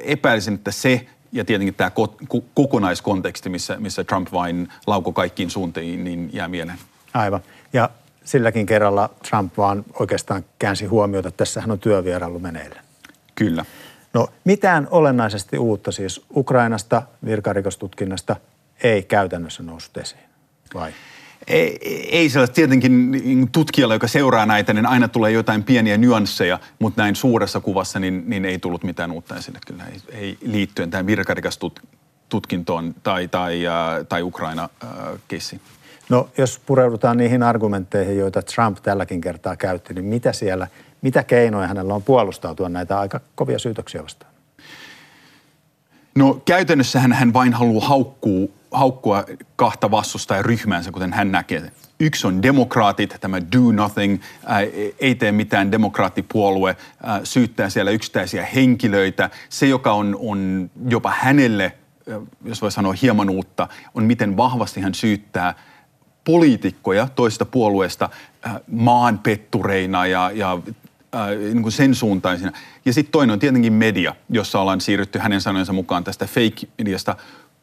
Epäilisin, 0.05 0.55
että 0.55 0.71
se 0.71 1.07
ja 1.33 1.45
tietenkin 1.45 1.75
tämä 1.75 1.91
kokonaiskonteksti, 2.55 3.49
missä, 3.49 3.77
missä 3.79 4.05
Trump 4.05 4.33
vain 4.33 4.69
lauko 4.87 5.13
kaikkiin 5.13 5.51
suuntiin, 5.51 6.05
niin 6.05 6.31
jää 6.33 6.49
mieleen. 6.49 6.79
Aivan. 7.15 7.41
Ja 7.73 7.91
silläkin 8.25 8.67
kerralla 8.67 9.11
Trump 9.29 9.57
vaan 9.57 9.85
oikeastaan 9.99 10.45
käänsi 10.59 10.87
huomiota, 10.87 11.29
että 11.29 11.37
tässähän 11.37 11.71
on 11.71 11.79
työvierailu 11.79 12.39
meneillä. 12.39 12.81
Kyllä. 13.35 13.65
No 14.13 14.29
mitään 14.45 14.89
olennaisesti 14.91 15.59
uutta 15.59 15.93
siis 15.93 16.25
Ukrainasta, 16.37 17.03
virkarikostutkinnasta 17.25 18.37
ei 18.83 19.03
käytännössä 19.03 19.63
noussut 19.63 19.97
esiin, 19.97 20.23
vai? 20.75 20.93
Ei, 21.47 21.79
ei 22.11 22.31
sellaista 22.31 22.55
tietenkin 22.55 23.11
niin 23.11 23.49
tutkijalle, 23.53 23.95
joka 23.95 24.09
seuraa 24.09 24.47
näitä, 24.47 24.73
niin 24.73 24.87
aina 24.87 25.09
tulee 25.09 25.33
jotain 25.33 25.65
pieniä 25.65 25.99
nyansseja, 25.99 26.59
mutta 26.79 27.03
näin 27.03 27.17
suuressa 27.17 27.61
kuvassa 27.61 27.99
niin, 27.99 28.25
niin 28.27 28.45
ei 28.45 28.59
tullut 28.59 28.85
mitään 28.85 29.13
uutta 29.13 29.37
esille 29.37 29.59
kyllä, 29.67 29.85
ei, 29.85 30.01
ei 30.21 30.39
liittyen 30.43 30.91
tähän 30.91 31.07
virkarikastutkintoon 31.07 32.95
tai, 33.03 33.29
tai, 33.29 33.67
äh, 33.67 34.07
tai 34.09 34.23
Ukraina-keissiin. 34.23 35.61
Äh, 35.65 35.79
no 36.09 36.29
jos 36.39 36.61
pureudutaan 36.67 37.17
niihin 37.17 37.43
argumentteihin, 37.43 38.19
joita 38.19 38.43
Trump 38.43 38.79
tälläkin 38.83 39.21
kertaa 39.21 39.57
käytti, 39.57 39.95
niin 39.95 40.05
mitä 40.05 40.33
siellä, 40.33 40.69
mitä 41.03 41.23
keinoja 41.23 41.69
hänellä 41.69 41.95
on 41.95 42.03
puolustautua 42.03 42.69
näitä 42.69 42.99
aika 42.99 43.21
kovia 43.35 43.59
syytöksiä 43.59 44.03
vastaan? 44.03 44.38
No 46.19 46.43
käytännössähän 46.45 47.13
hän 47.13 47.33
vain 47.33 47.53
haluaa 47.53 47.89
haukkua 47.89 48.49
haukkua 48.71 49.25
kahta 49.57 49.91
vastustajaryhmäänsä, 49.91 50.93
kuten 50.93 51.13
hän 51.13 51.33
näkee. 51.33 51.73
Yksi 52.01 52.27
on 52.27 52.43
demokraatit, 52.43 53.17
tämä 53.21 53.41
do 53.41 53.73
nothing, 53.73 54.21
ää, 54.47 54.61
ei 54.99 55.15
tee 55.15 55.33
mitään 55.33 55.73
demokraattipuolue, 55.73 56.77
ää, 57.03 57.21
syyttää 57.25 57.71
siellä 57.71 57.91
yksittäisiä 57.91 58.47
henkilöitä. 58.55 59.31
Se, 59.49 59.67
joka 59.67 59.93
on, 59.93 60.17
on 60.21 60.71
jopa 60.89 61.15
hänelle, 61.19 61.73
jos 62.45 62.63
voi 62.63 62.73
sanoa 62.73 62.95
hieman 63.03 63.31
uutta, 63.31 63.69
on 63.95 64.05
miten 64.05 64.37
vahvasti 64.37 64.81
hän 64.81 64.95
syyttää 64.95 65.55
poliitikkoja 66.25 67.09
toista 67.15 67.45
puolueesta 67.45 68.11
maanpettureina 68.67 70.07
ja, 70.07 70.31
ja 70.35 70.59
niin 71.39 71.63
kuin 71.63 71.73
sen 71.73 71.95
suuntaisina. 71.95 72.53
Ja 72.85 72.93
sitten 72.93 73.13
toinen 73.13 73.33
on 73.33 73.39
tietenkin 73.39 73.73
media, 73.73 74.15
jossa 74.31 74.61
ollaan 74.61 74.81
siirrytty 74.81 75.19
hänen 75.19 75.41
sanojensa 75.41 75.73
mukaan 75.73 76.05
tästä 76.05 76.27
fake-mediasta 76.27 77.17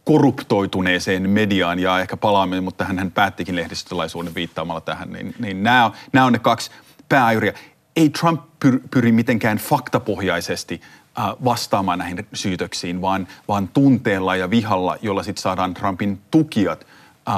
korruptoituneeseen 0.03 1.29
mediaan 1.29 1.79
ja 1.79 1.99
ehkä 1.99 2.17
palaamme, 2.17 2.61
mutta 2.61 2.85
hän, 2.85 2.99
hän 2.99 3.11
päättikin 3.11 3.55
lehdistötilaisuuden 3.55 4.35
viittaamalla 4.35 4.81
tähän, 4.81 5.13
niin, 5.13 5.35
niin 5.39 5.63
nämä, 5.63 5.91
nämä 6.13 6.25
on 6.25 6.33
ne 6.33 6.39
kaksi 6.39 6.71
pääajuria. 7.09 7.53
Ei 7.95 8.09
Trump 8.09 8.41
pyri, 8.59 8.79
pyri 8.91 9.11
mitenkään 9.11 9.57
faktapohjaisesti 9.57 10.81
äh, 11.19 11.25
vastaamaan 11.43 11.99
näihin 11.99 12.27
syytöksiin, 12.33 13.01
vaan, 13.01 13.27
vaan 13.47 13.67
tunteella 13.67 14.35
ja 14.35 14.49
vihalla, 14.49 14.97
jolla 15.01 15.23
sitten 15.23 15.41
saadaan 15.41 15.73
Trumpin 15.73 16.21
tukijat 16.31 16.87
äh, 17.29 17.35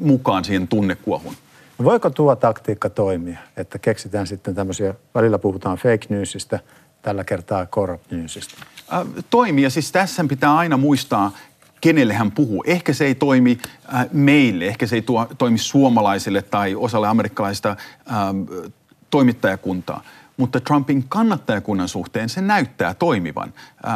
mukaan 0.00 0.44
siihen 0.44 0.68
tunnekuohun. 0.68 1.36
Voiko 1.84 2.10
tuo 2.10 2.36
taktiikka 2.36 2.90
toimia, 2.90 3.38
että 3.56 3.78
keksitään 3.78 4.26
sitten 4.26 4.54
tämmöisiä, 4.54 4.94
välillä 5.14 5.38
puhutaan 5.38 5.76
fake 5.76 6.06
newsista, 6.08 6.58
tällä 7.02 7.24
kertaa 7.24 7.66
corrupt 7.66 8.10
newsista? 8.10 8.54
Äh, 8.92 9.06
toimia, 9.30 9.70
siis 9.70 9.92
tässä 9.92 10.24
pitää 10.28 10.56
aina 10.56 10.76
muistaa, 10.76 11.32
kenelle 11.80 12.14
hän 12.14 12.32
puhuu. 12.32 12.64
Ehkä 12.66 12.92
se 12.92 13.04
ei 13.04 13.14
toimi 13.14 13.58
äh, 13.94 14.06
meille, 14.12 14.66
ehkä 14.66 14.86
se 14.86 14.96
ei 14.96 15.02
tuo, 15.02 15.26
toimi 15.38 15.58
suomalaisille 15.58 16.42
tai 16.42 16.74
osalle 16.74 17.08
amerikkalaista 17.08 17.70
äh, 17.70 17.76
toimittajakuntaa. 19.10 20.04
Mutta 20.36 20.60
Trumpin 20.60 21.04
kannattajakunnan 21.08 21.88
suhteen 21.88 22.28
se 22.28 22.40
näyttää 22.40 22.94
toimivan. 22.94 23.52
Äh, 23.86 23.92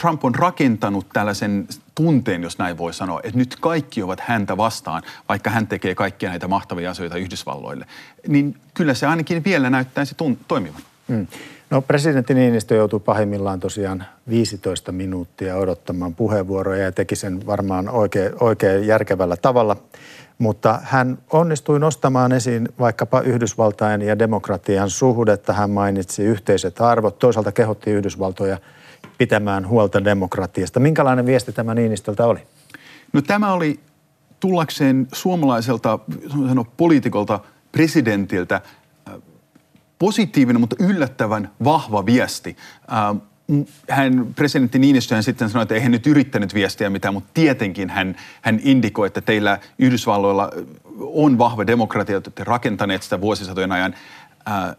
Trump 0.00 0.24
on 0.24 0.34
rakentanut 0.34 1.06
tällaisen 1.12 1.68
tunteen, 1.94 2.42
jos 2.42 2.58
näin 2.58 2.78
voi 2.78 2.94
sanoa, 2.94 3.20
että 3.24 3.38
nyt 3.38 3.56
kaikki 3.60 4.02
ovat 4.02 4.20
häntä 4.20 4.56
vastaan, 4.56 5.02
vaikka 5.28 5.50
hän 5.50 5.66
tekee 5.66 5.94
kaikkia 5.94 6.30
näitä 6.30 6.48
mahtavia 6.48 6.90
asioita 6.90 7.16
Yhdysvalloille. 7.16 7.86
Niin 8.28 8.56
kyllä 8.74 8.94
se 8.94 9.06
ainakin 9.06 9.44
vielä 9.44 9.70
näyttäisi 9.70 10.14
tun- 10.22 10.36
toimivan. 10.48 10.82
Mm. 11.08 11.26
No 11.70 11.82
presidentti 11.82 12.34
Niinistö 12.34 12.74
joutui 12.74 13.00
pahimmillaan 13.00 13.60
tosiaan 13.60 14.04
15 14.28 14.92
minuuttia 14.92 15.56
odottamaan 15.56 16.14
puheenvuoroja 16.14 16.82
ja 16.82 16.92
teki 16.92 17.16
sen 17.16 17.46
varmaan 17.46 17.88
oikein, 17.88 18.32
oikein 18.40 18.86
järkevällä 18.86 19.36
tavalla. 19.36 19.76
Mutta 20.38 20.80
hän 20.82 21.18
onnistui 21.32 21.80
nostamaan 21.80 22.32
esiin 22.32 22.68
vaikkapa 22.78 23.20
Yhdysvaltain 23.20 24.02
ja 24.02 24.18
demokratian 24.18 24.90
suhdetta. 24.90 25.52
Hän 25.52 25.70
mainitsi 25.70 26.22
yhteiset 26.22 26.80
arvot, 26.80 27.18
toisaalta 27.18 27.52
kehotti 27.52 27.90
Yhdysvaltoja 27.90 28.58
pitämään 29.18 29.68
huolta 29.68 30.04
demokratiasta. 30.04 30.80
Minkälainen 30.80 31.26
viesti 31.26 31.52
tämä 31.52 31.74
Niinistöltä 31.74 32.26
oli? 32.26 32.40
No 33.12 33.22
tämä 33.22 33.52
oli 33.52 33.80
tullakseen 34.40 35.08
suomalaiselta 35.12 35.98
poliitikolta, 36.76 37.40
presidentiltä– 37.72 38.60
positiivinen, 39.98 40.60
mutta 40.60 40.76
yllättävän 40.78 41.50
vahva 41.64 42.06
viesti. 42.06 42.56
Hän, 43.90 44.34
presidentti 44.36 44.78
Niinistö 44.78 45.22
sitten 45.22 45.50
sanoi, 45.50 45.62
että 45.62 45.74
ei 45.74 45.80
hän 45.80 45.92
nyt 45.92 46.06
yrittänyt 46.06 46.54
viestiä 46.54 46.90
mitään, 46.90 47.14
mutta 47.14 47.30
tietenkin 47.34 47.90
hän, 47.90 48.16
hän 48.42 48.60
indikoi, 48.62 49.06
että 49.06 49.20
teillä 49.20 49.58
Yhdysvalloilla 49.78 50.50
on 51.00 51.38
vahva 51.38 51.66
demokratia, 51.66 52.16
että 52.16 52.30
te 52.30 52.44
rakentaneet 52.44 53.02
sitä 53.02 53.20
vuosisatojen 53.20 53.72
ajan. 53.72 53.94
Äh, 54.48 54.76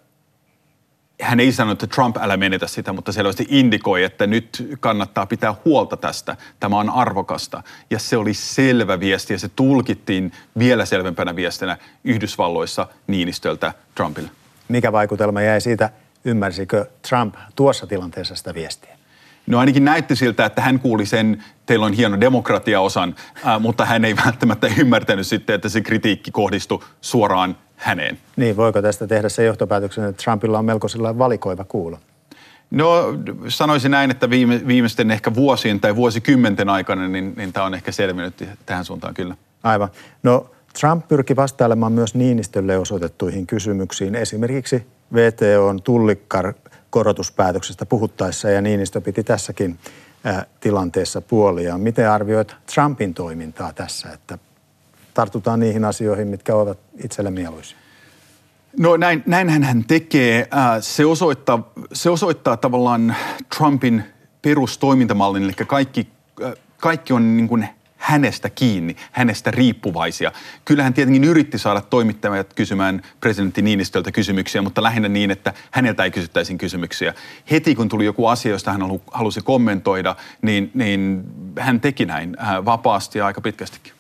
hän 1.22 1.40
ei 1.40 1.52
sanonut, 1.52 1.84
että 1.84 1.96
Trump 1.96 2.18
älä 2.18 2.38
menetä 2.38 2.68
sitä, 2.68 2.94
mutta 2.94 3.12
selvästi 3.12 3.46
indikoi, 3.50 4.04
että 4.04 4.28
nyt 4.28 4.78
kannattaa 4.80 5.26
pitää 5.26 5.56
huolta 5.66 5.98
tästä. 5.98 6.38
Tämä 6.60 6.80
on 6.80 6.90
arvokasta. 6.90 7.64
Ja 7.90 8.00
se 8.00 8.18
oli 8.18 8.34
selvä 8.34 9.00
viesti 9.00 9.34
ja 9.34 9.40
se 9.40 9.50
tulkittiin 9.50 10.32
vielä 10.60 10.86
selvempänä 10.86 11.36
viestinä 11.36 11.78
Yhdysvalloissa 12.04 12.88
Niinistöltä 13.08 13.74
Trumpille. 13.96 14.30
Mikä 14.68 14.92
vaikutelma 14.92 15.42
jäi 15.42 15.62
siitä, 15.62 15.90
ymmärsikö 16.26 16.86
Trump 17.10 17.36
tuossa 17.56 17.88
tilanteessa 17.88 18.36
sitä 18.36 18.54
viestiä? 18.54 18.98
No 19.48 19.60
ainakin 19.60 19.86
näytti 19.86 20.16
siltä, 20.16 20.46
että 20.46 20.62
hän 20.62 20.80
kuuli 20.80 21.06
sen, 21.06 21.44
teillä 21.66 21.86
on 21.86 21.94
hieno 21.94 22.20
demokratiaosan, 22.20 23.16
äh, 23.48 23.62
mutta 23.62 23.86
hän 23.86 24.06
ei 24.06 24.16
välttämättä 24.26 24.68
ymmärtänyt 24.78 25.28
sitten, 25.28 25.56
että 25.56 25.70
se 25.70 25.82
kritiikki 25.82 26.32
kohdistui 26.32 26.80
suoraan 27.02 27.58
häneen. 27.76 28.18
Niin, 28.36 28.58
voiko 28.58 28.82
tästä 28.82 29.08
tehdä 29.08 29.30
se 29.30 29.44
johtopäätöksen, 29.44 30.06
että 30.06 30.24
Trumpilla 30.24 30.60
on 30.60 30.66
melko 30.66 30.88
valikoiva 31.18 31.64
kuulo? 31.64 32.00
No 32.72 33.14
sanoisin 33.48 33.92
näin, 33.92 34.12
että 34.12 34.30
viime, 34.30 34.62
viimeisten 34.68 35.12
ehkä 35.12 35.36
vuosien 35.36 35.80
tai 35.80 35.96
vuosikymmenten 35.96 36.70
aikana, 36.70 37.08
niin, 37.08 37.34
niin 37.38 37.54
tämä 37.54 37.66
on 37.66 37.74
ehkä 37.74 37.92
selvinnyt 37.92 38.50
tähän 38.66 38.86
suuntaan 38.86 39.14
kyllä. 39.14 39.36
Aivan. 39.64 39.90
No 40.24 40.50
Trump 40.80 41.08
pyrki 41.08 41.36
vastailemaan 41.36 41.92
myös 41.92 42.16
Niinistölle 42.16 42.78
osoitettuihin 42.78 43.48
kysymyksiin, 43.48 44.16
esimerkiksi 44.16 44.88
VTOn 45.14 45.82
tullikorotuspäätöksestä 45.82 47.86
puhuttaessa, 47.86 48.50
ja 48.50 48.62
Niinistö 48.62 49.02
piti 49.02 49.24
tässäkin 49.24 49.80
tilanteessa 50.60 51.22
puoliaan. 51.22 51.82
Miten 51.82 52.12
arvioit 52.12 52.56
Trumpin 52.74 53.14
toimintaa 53.14 53.74
tässä, 53.74 54.10
että 54.14 54.38
tartutaan 55.14 55.60
niihin 55.60 55.86
asioihin, 55.86 56.28
mitkä 56.28 56.56
ovat 56.56 56.78
itselle 57.04 57.32
mieluisia? 57.32 57.78
No 58.80 58.98
näin, 58.98 59.24
näinhän 59.26 59.64
hän 59.64 59.84
tekee. 59.84 60.48
Se 60.82 61.06
osoittaa, 61.06 61.72
se 61.94 62.10
osoittaa 62.10 62.58
tavallaan 62.58 63.16
Trumpin 63.58 64.04
perustoimintamallin, 64.42 65.44
eli 65.44 65.54
kaikki, 65.54 66.08
kaikki 66.78 67.14
on 67.14 67.38
niin 67.38 67.48
kuin 67.48 67.70
hänestä 67.98 68.50
kiinni, 68.50 68.96
hänestä 69.12 69.52
riippuvaisia. 69.52 70.32
Kyllähän 70.66 70.94
tietenkin 70.94 71.24
yritti 71.24 71.58
saada 71.58 71.82
toimittajat 71.82 72.54
kysymään 72.54 73.02
presidentti 73.20 73.62
Niinistöltä 73.62 74.12
kysymyksiä, 74.12 74.62
mutta 74.62 74.84
lähinnä 74.84 75.10
niin, 75.10 75.32
että 75.32 75.54
häneltä 75.72 76.04
ei 76.04 76.12
kysyttäisiin 76.12 76.58
kysymyksiä. 76.58 77.14
Heti 77.52 77.76
kun 77.76 77.90
tuli 77.90 78.06
joku 78.06 78.28
asia, 78.28 78.52
josta 78.52 78.72
hän 78.72 78.82
halusi 79.12 79.42
kommentoida, 79.42 80.16
niin, 80.42 80.72
niin 80.74 81.24
hän 81.60 81.82
teki 81.82 82.06
näin 82.06 82.38
vapaasti 82.66 83.20
ja 83.20 83.26
aika 83.26 83.42
pitkästikin. 83.42 83.94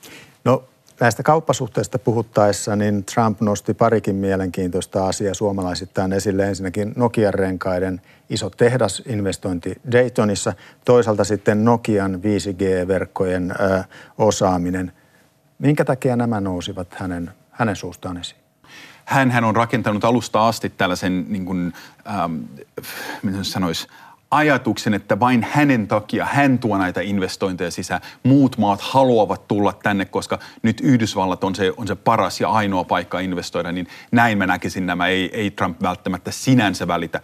No 0.46 0.63
Näistä 1.00 1.24
kauppasuhteista 1.24 2.00
puhuttaessa, 2.00 2.75
niin 2.75 3.04
Trump 3.04 3.42
nosti 3.42 3.74
parikin 3.74 4.16
mielenkiintoista 4.16 5.08
asiaa 5.08 5.34
suomalaisittain 5.34 6.13
esille. 6.13 6.48
Ensinnäkin 6.48 6.94
Nokian 6.96 7.34
renkaiden 7.34 8.01
iso 8.30 8.50
tehdasinvestointi 8.50 9.75
Daytonissa, 9.92 10.54
toisaalta 10.86 11.24
sitten 11.24 11.66
Nokian 11.66 12.16
5G-verkkojen 12.16 13.51
ö, 13.51 13.84
osaaminen. 14.18 14.92
Minkä 15.60 15.86
takia 15.86 16.16
nämä 16.16 16.42
nousivat 16.42 16.88
hänen, 16.94 17.32
hänen 17.51 17.75
suustaan 17.75 18.18
esiin? 18.18 18.42
Hän 19.06 19.44
on 19.44 19.56
rakentanut 19.56 20.06
alusta 20.06 20.48
asti 20.48 20.70
tällaisen, 20.70 21.25
niin 21.30 21.46
kuin, 21.46 21.74
ähm, 22.08 22.36
miten 23.24 23.46
sanoisi, 23.46 23.88
ajatuksen, 24.31 24.93
että 24.93 25.19
vain 25.19 25.48
hänen 25.51 25.88
takia 25.88 26.25
hän 26.25 26.60
tuo 26.60 26.77
näitä 26.77 27.01
investointeja 27.01 27.72
sisään. 27.72 28.01
Muut 28.24 28.57
maat 28.57 28.81
haluavat 28.81 29.48
tulla 29.48 29.74
tänne, 29.74 30.05
koska 30.05 30.39
nyt 30.62 30.81
Yhdysvallat 30.81 31.43
on 31.43 31.55
se, 31.55 31.74
on 31.77 31.88
se 31.88 31.96
paras 31.96 32.41
ja 32.41 32.50
ainoa 32.50 32.84
paikka 32.84 33.19
investoida, 33.19 33.72
niin 33.72 33.88
näin 34.12 34.38
mä 34.38 34.48
näkisin 34.48 34.86
nämä, 34.86 35.07
ei, 35.07 35.29
ei 35.34 35.51
Trump 35.51 35.81
välttämättä 35.81 36.31
sinänsä 36.31 36.88
välitä. 36.88 37.22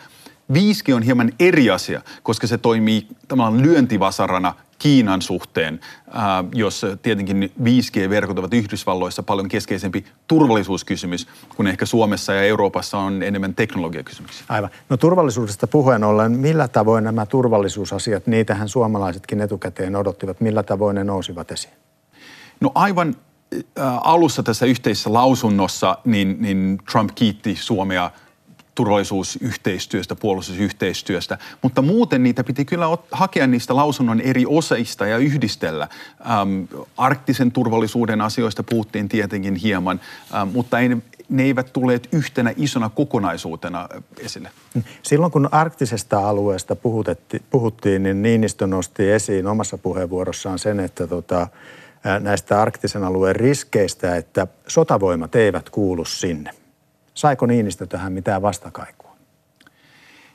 5G 0.54 0.94
on 0.96 1.04
hieman 1.04 1.32
eri 1.40 1.70
asia, 1.70 2.02
koska 2.24 2.48
se 2.48 2.58
toimii 2.58 3.08
tavallaan 3.28 3.62
lyöntivasarana 3.62 4.54
Kiinan 4.84 5.22
suhteen, 5.22 5.80
äh, 6.08 6.24
jos 6.54 6.86
tietenkin 7.02 7.52
5G-verkot 7.64 8.40
ovat 8.40 8.54
Yhdysvalloissa 8.54 9.24
paljon 9.24 9.50
keskeisempi 9.50 10.06
turvallisuuskysymys, 10.28 11.28
kun 11.56 11.68
ehkä 11.68 11.86
Suomessa 11.86 12.34
ja 12.34 12.44
Euroopassa 12.44 12.98
on 12.98 13.24
enemmän 13.24 13.56
teknologiakysymyksiä. 13.56 14.46
Aivan. 14.50 14.70
No 14.90 14.98
turvallisuudesta 14.98 15.68
puheen 15.68 16.04
ollen, 16.04 16.32
millä 16.32 16.68
tavoin 16.68 17.04
nämä 17.04 17.26
turvallisuusasiat, 17.26 18.28
niitähän 18.28 18.70
suomalaisetkin 18.70 19.42
etukäteen 19.42 19.96
odottivat, 19.96 20.42
millä 20.42 20.64
tavoin 20.64 20.96
ne 20.96 21.04
nousivat 21.04 21.52
esiin? 21.52 21.74
No 22.60 22.72
aivan 22.76 23.16
äh, 23.56 23.64
alussa 24.04 24.44
tässä 24.44 24.66
yhteisessä 24.66 25.14
lausunnossa 25.14 25.98
niin, 26.06 26.38
niin 26.40 26.80
Trump 26.92 27.10
kiitti 27.16 27.56
Suomea– 27.56 28.12
turvallisuusyhteistyöstä, 28.76 30.16
puolustusyhteistyöstä, 30.16 31.38
mutta 31.62 31.82
muuten 31.82 32.24
niitä 32.24 32.44
piti 32.44 32.66
kyllä 32.66 32.86
hakea 33.12 33.48
niistä 33.48 33.76
lausunnon 33.76 34.22
eri 34.22 34.46
osaista 34.48 35.06
ja 35.06 35.18
yhdistellä. 35.18 35.88
Ähm, 36.32 36.64
arktisen 36.98 37.52
turvallisuuden 37.52 38.22
asioista 38.22 38.64
puhuttiin 38.64 39.10
tietenkin 39.10 39.56
hieman, 39.56 40.00
ähm, 40.36 40.48
mutta 40.48 40.80
ei, 40.80 40.90
ne 41.30 41.44
eivät 41.44 41.74
tulleet 41.74 42.10
yhtenä 42.12 42.54
isona 42.58 42.90
kokonaisuutena 42.90 43.90
esille. 44.20 44.52
Silloin 45.04 45.32
kun 45.32 45.50
arktisesta 45.52 46.30
alueesta 46.30 46.76
puhuttiin, 47.50 48.04
niin 48.04 48.22
Niinistö 48.22 48.68
nosti 48.68 49.12
esiin 49.12 49.48
omassa 49.48 49.78
puheenvuorossaan 49.78 50.60
sen, 50.60 50.80
että 50.80 51.08
tota, 51.08 51.48
näistä 52.20 52.62
arktisen 52.62 53.04
alueen 53.04 53.36
riskeistä, 53.36 54.16
että 54.16 54.48
sotavoimat 54.68 55.36
eivät 55.36 55.70
kuulu 55.70 56.06
sinne. 56.06 56.63
Saiko 57.14 57.46
Niinistö 57.46 57.88
tähän 57.88 58.14
mitään 58.14 58.42
vastakaikua? 58.42 59.14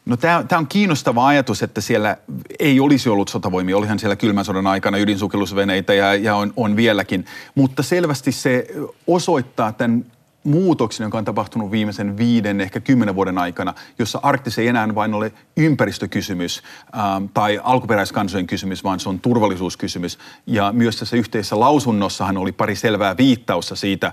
No 0.07 0.17
tämä 0.17 0.45
on 0.59 0.67
kiinnostava 0.67 1.27
ajatus, 1.27 1.63
että 1.63 1.81
siellä 1.81 2.17
ei 2.59 2.81
olisi 2.81 3.09
ollut 3.09 3.29
sotavoimia. 3.29 3.77
Olihan 3.77 3.99
siellä 3.99 4.17
kylmän 4.17 4.45
sodan 4.45 4.67
aikana 4.67 4.99
ydinsukellusveneitä 4.99 5.95
ja, 5.95 6.15
ja 6.15 6.37
on, 6.37 6.53
on 6.57 6.77
vieläkin. 6.77 7.25
Mutta 7.55 7.83
selvästi 7.83 8.33
se 8.33 8.67
osoittaa 9.07 9.73
tämän 9.73 10.05
muutoksen, 10.45 11.05
joka 11.05 11.19
on 11.19 11.25
tapahtunut 11.25 11.71
viimeisen 11.71 12.17
viiden, 12.17 12.61
ehkä 12.61 12.81
kymmenen 12.81 13.15
vuoden 13.15 13.39
aikana, 13.39 13.75
jossa 13.99 14.21
Arktis 14.23 14.59
ei 14.59 14.69
enää 14.69 14.95
vain 14.95 15.15
ole 15.15 15.33
ympäristökysymys 15.57 16.63
ähm, 16.97 17.25
tai 17.35 17.61
alkuperäiskansojen 17.63 18.47
kysymys, 18.47 18.85
vaan 18.85 19.01
se 19.01 19.09
on 19.09 19.21
turvallisuuskysymys. 19.21 20.19
Ja 20.47 20.73
myös 20.73 20.97
tässä 20.97 21.17
yhteisessä 21.17 21.61
lausunnossahan 21.61 22.37
oli 22.37 22.53
pari 22.53 22.77
selvää 22.77 23.17
viittausta 23.17 23.77
siitä, 23.77 24.13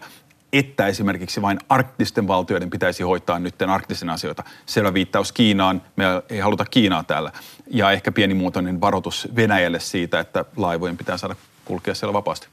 että 0.60 0.88
esimerkiksi 0.88 1.42
vain 1.42 1.60
arktisten 1.70 2.28
valtioiden 2.28 2.70
pitäisi 2.70 3.04
hoitaa 3.04 3.40
nyt 3.40 3.62
arktisen 3.62 4.10
asioita. 4.10 4.44
Selvä 4.66 4.94
viittaus 4.94 5.32
Kiinaan, 5.32 5.82
me 5.96 6.04
ei 6.30 6.40
haluta 6.40 6.66
Kiinaa 6.66 7.04
täällä. 7.04 7.32
Ja 7.68 7.92
ehkä 7.92 8.12
pienimuotoinen 8.12 8.82
varoitus 8.82 9.28
Venäjälle 9.36 9.80
siitä, 9.80 10.20
että 10.20 10.46
laivojen 10.56 10.98
pitää 10.98 11.18
saada 11.18 11.36
kulkea 11.66 11.96
siellä 11.96 12.14
vapaasti. 12.14 12.48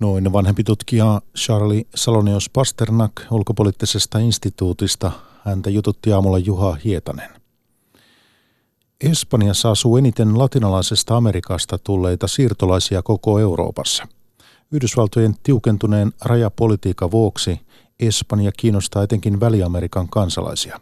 Noin 0.00 0.32
vanhempi 0.32 0.64
tutkija 0.64 1.20
Charlie 1.36 1.82
Salonios 1.94 2.50
Pasternak 2.50 3.12
ulkopoliittisesta 3.30 4.18
instituutista. 4.18 5.12
Häntä 5.44 5.70
jututti 5.70 6.12
aamulla 6.12 6.38
Juha 6.38 6.76
Hietanen. 6.84 7.30
Espanjassa 9.00 9.70
asuu 9.70 9.96
eniten 9.96 10.38
latinalaisesta 10.38 11.16
Amerikasta 11.16 11.78
tulleita 11.78 12.26
siirtolaisia 12.26 13.02
koko 13.02 13.38
Euroopassa– 13.38 14.06
Yhdysvaltojen 14.72 15.34
tiukentuneen 15.42 16.12
rajapolitiikan 16.24 17.10
vuoksi 17.10 17.60
Espanja 18.00 18.50
kiinnostaa 18.56 19.02
etenkin 19.02 19.40
Väli-Amerikan 19.40 20.08
kansalaisia. 20.08 20.80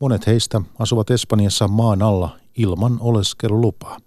Monet 0.00 0.26
heistä 0.26 0.60
asuvat 0.78 1.10
Espanjassa 1.10 1.68
maan 1.68 2.02
alla 2.02 2.36
ilman 2.56 2.96
oleskelulupaa. 3.00 3.98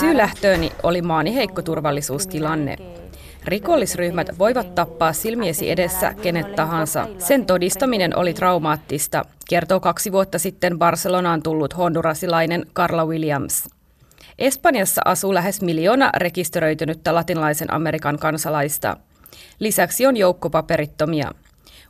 Syylähtööni 0.00 0.72
oli 0.82 1.02
maani 1.02 1.34
heikko 1.34 1.62
turvallisuustilanne. 1.62 2.76
Rikollisryhmät 3.44 4.38
voivat 4.38 4.74
tappaa 4.74 5.12
silmiesi 5.12 5.70
edessä 5.70 6.14
kenet 6.14 6.54
tahansa. 6.54 7.08
Sen 7.18 7.46
todistaminen 7.46 8.16
oli 8.16 8.34
traumaattista, 8.34 9.24
kertoo 9.48 9.80
kaksi 9.80 10.12
vuotta 10.12 10.38
sitten 10.38 10.78
Barcelonaan 10.78 11.42
tullut 11.42 11.76
hondurasilainen 11.76 12.66
Carla 12.74 13.06
Williams. 13.06 13.79
Espanjassa 14.40 15.02
asuu 15.04 15.34
lähes 15.34 15.62
miljoona 15.62 16.10
rekisteröitynyttä 16.16 17.14
latinalaisen 17.14 17.74
Amerikan 17.74 18.18
kansalaista. 18.18 18.96
Lisäksi 19.58 20.06
on 20.06 20.16
joukko 20.16 20.50
paperittomia. 20.50 21.30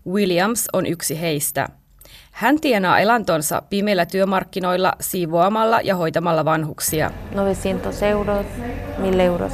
Williams 0.07 0.69
on 0.73 0.87
yksi 0.87 1.21
heistä. 1.21 1.69
Hän 2.31 2.61
tienaa 2.61 2.99
elantonsa 2.99 3.63
pimeillä 3.71 4.07
työmarkkinoilla 4.07 4.93
siivoamalla 5.01 5.81
ja 5.81 5.97
hoitamalla 5.97 6.45
vanhuksia. 6.45 7.11
900 7.33 7.93
euros, 8.09 8.47
1000 9.03 9.21
euros. 9.21 9.53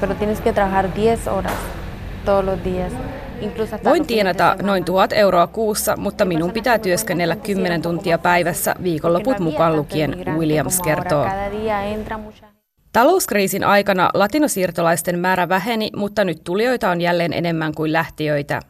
Pero 0.00 0.14
tienes 0.14 0.40
que 0.40 0.52
trabajar 0.52 0.88
10 0.88 1.28
horas 1.28 1.58
todos 2.24 2.44
los 2.44 2.64
días. 2.64 2.92
Voin 3.84 4.06
tienata 4.06 4.56
noin 4.62 4.84
tuhat 4.84 5.12
euroa 5.12 5.46
kuussa, 5.46 5.96
mutta 5.96 6.24
minun 6.24 6.52
pitää 6.52 6.78
työskennellä 6.78 7.36
10 7.36 7.82
tuntia 7.82 8.18
päivässä 8.18 8.74
viikonloput 8.82 9.38
mukaan 9.38 9.76
lukien, 9.76 10.16
Williams 10.38 10.80
kertoo. 10.80 11.26
Talouskriisin 12.92 13.64
aikana 13.64 14.10
latinosiirtolaisten 14.14 15.18
määrä 15.18 15.48
väheni, 15.48 15.90
mutta 15.96 16.24
nyt 16.24 16.44
tulijoita 16.44 16.90
on 16.90 17.00
jälleen 17.00 17.32
enemmän 17.32 17.74
kuin 17.74 17.92
lähtiöitä. 17.92 18.60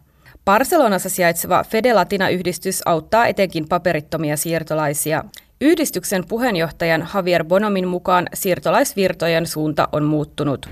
Barcelonassa 0.44 1.08
sijaitseva 1.08 1.64
Fede 1.64 1.94
Latina-yhdistys 1.94 2.82
auttaa 2.86 3.26
etenkin 3.26 3.68
paperittomia 3.68 4.36
siirtolaisia. 4.36 5.24
Yhdistyksen 5.60 6.24
puheenjohtajan 6.28 7.08
Javier 7.14 7.44
Bonomin 7.44 7.88
mukaan 7.88 8.26
siirtolaisvirtojen 8.34 9.46
suunta 9.46 9.88
on 9.92 10.04
muuttunut. 10.04 10.68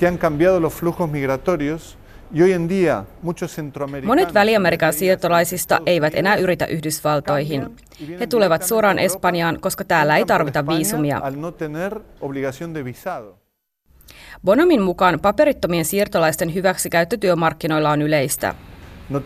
Que 0.00 0.08
han 0.08 0.18
cambiado 0.18 0.60
los 0.60 0.74
flujos 0.74 1.10
migratorios 1.10 1.98
Monet 4.04 4.34
Väli-Amerikan 4.34 4.92
siirtolaisista 4.92 5.80
eivät 5.86 6.12
enää 6.16 6.36
yritä 6.36 6.66
Yhdysvaltoihin. 6.66 7.76
He 8.20 8.26
tulevat 8.26 8.62
suoraan 8.62 8.98
Espanjaan, 8.98 9.60
koska 9.60 9.84
täällä 9.84 10.16
ei 10.16 10.24
tarvita 10.24 10.66
viisumia. 10.66 11.18
No 11.18 11.24
Bonomin 14.44 14.82
mukaan 14.82 15.20
paperittomien 15.20 15.84
siirtolaisten 15.84 16.54
hyväksikäyttö 16.54 17.16
työmarkkinoilla 17.16 17.90
on 17.90 18.02
yleistä. 18.02 18.54
no 19.10 19.20
no. 19.20 19.24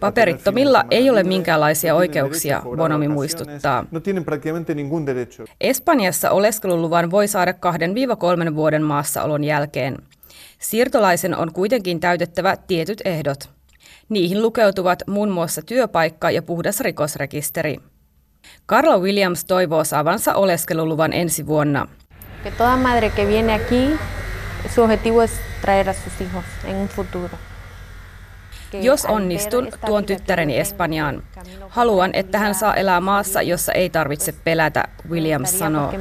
Paperittomilla 0.00 0.84
ei 0.90 1.10
ole 1.10 1.22
minkäänlaisia 1.22 1.94
oikeuksia, 1.94 2.62
Bonomi 2.76 3.08
muistuttaa. 3.08 3.86
Espanjassa 5.60 6.30
oleskeluluvan 6.30 7.10
voi 7.10 7.28
saada 7.28 7.52
2-3 7.52 8.54
vuoden 8.54 8.82
maassaolon 8.82 9.44
jälkeen. 9.44 9.98
Siirtolaisen 10.62 11.36
on 11.36 11.52
kuitenkin 11.52 12.00
täytettävä 12.00 12.56
tietyt 12.56 13.02
ehdot. 13.04 13.50
Niihin 14.08 14.42
lukeutuvat 14.42 15.02
muun 15.06 15.30
muassa 15.30 15.62
työpaikka 15.62 16.30
ja 16.30 16.42
puhdas 16.42 16.80
rikosrekisteri. 16.80 17.80
Carla 18.68 18.98
Williams 18.98 19.44
toivoo 19.44 19.84
saavansa 19.84 20.34
oleskeluluvan 20.34 21.12
ensi 21.12 21.46
vuonna. 21.46 21.88
Que 22.42 22.50
toda 22.50 22.76
madre 22.76 23.10
que 23.16 23.28
viene 23.28 23.54
aquí, 23.54 23.98
su 24.74 24.82
objetivo 24.82 25.22
es 25.22 25.30
traer 25.60 25.88
a 25.88 25.92
sus 25.92 26.20
hijos 26.20 26.44
en 26.64 26.76
un 26.76 26.88
futuro. 26.88 27.38
Jos 28.72 29.04
onnistun, 29.04 29.68
tuon 29.86 30.04
tyttäreni 30.04 30.58
Espanjaan. 30.58 31.22
Haluan, 31.68 32.10
että 32.12 32.38
hän 32.38 32.54
saa 32.54 32.74
elää 32.74 33.00
maassa, 33.00 33.42
jossa 33.42 33.72
ei 33.72 33.90
tarvitse 33.90 34.32
pelätä, 34.32 34.84
Williams 35.10 35.58
sanoo. 35.58 35.92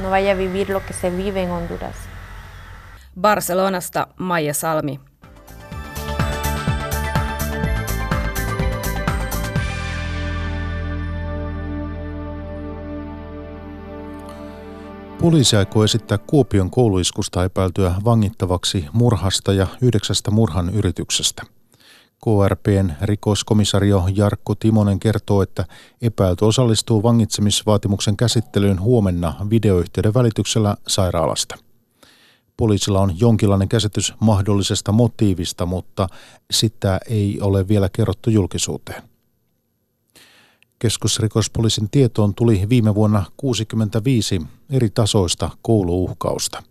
No 0.00 0.10
vaya 0.10 0.36
vivir 0.36 0.70
lo 0.70 0.80
que 0.80 0.92
se 0.92 1.16
vive 1.16 1.42
en 1.42 1.48
Honduras. 1.48 2.07
Barcelonasta 3.20 4.06
Maija 4.18 4.54
Salmi. 4.54 5.00
Poliisi 15.20 15.56
aikoo 15.56 15.84
esittää 15.84 16.18
Kuopion 16.18 16.70
kouluiskusta 16.70 17.44
epäiltyä 17.44 17.94
vangittavaksi 18.04 18.86
murhasta 18.92 19.52
ja 19.52 19.66
yhdeksästä 19.82 20.30
murhan 20.30 20.74
yrityksestä. 20.74 21.42
KRPn 22.24 22.90
rikoskomisario 23.02 24.04
Jarkko 24.14 24.54
Timonen 24.54 25.00
kertoo, 25.00 25.42
että 25.42 25.64
epäilty 26.02 26.44
osallistuu 26.44 27.02
vangitsemisvaatimuksen 27.02 28.16
käsittelyyn 28.16 28.80
huomenna 28.80 29.34
videoyhteyden 29.50 30.14
välityksellä 30.14 30.76
sairaalasta. 30.86 31.67
Poliisilla 32.58 33.00
on 33.00 33.20
jonkinlainen 33.20 33.68
käsitys 33.68 34.14
mahdollisesta 34.20 34.92
motiivista, 34.92 35.66
mutta 35.66 36.08
sitä 36.50 37.00
ei 37.08 37.40
ole 37.40 37.68
vielä 37.68 37.88
kerrottu 37.92 38.30
julkisuuteen. 38.30 39.02
Keskusrikospoliisin 40.78 41.90
tietoon 41.90 42.34
tuli 42.34 42.66
viime 42.68 42.94
vuonna 42.94 43.24
65 43.36 44.42
eri 44.70 44.90
tasoista 44.90 45.50
kouluuhkausta. 45.62 46.62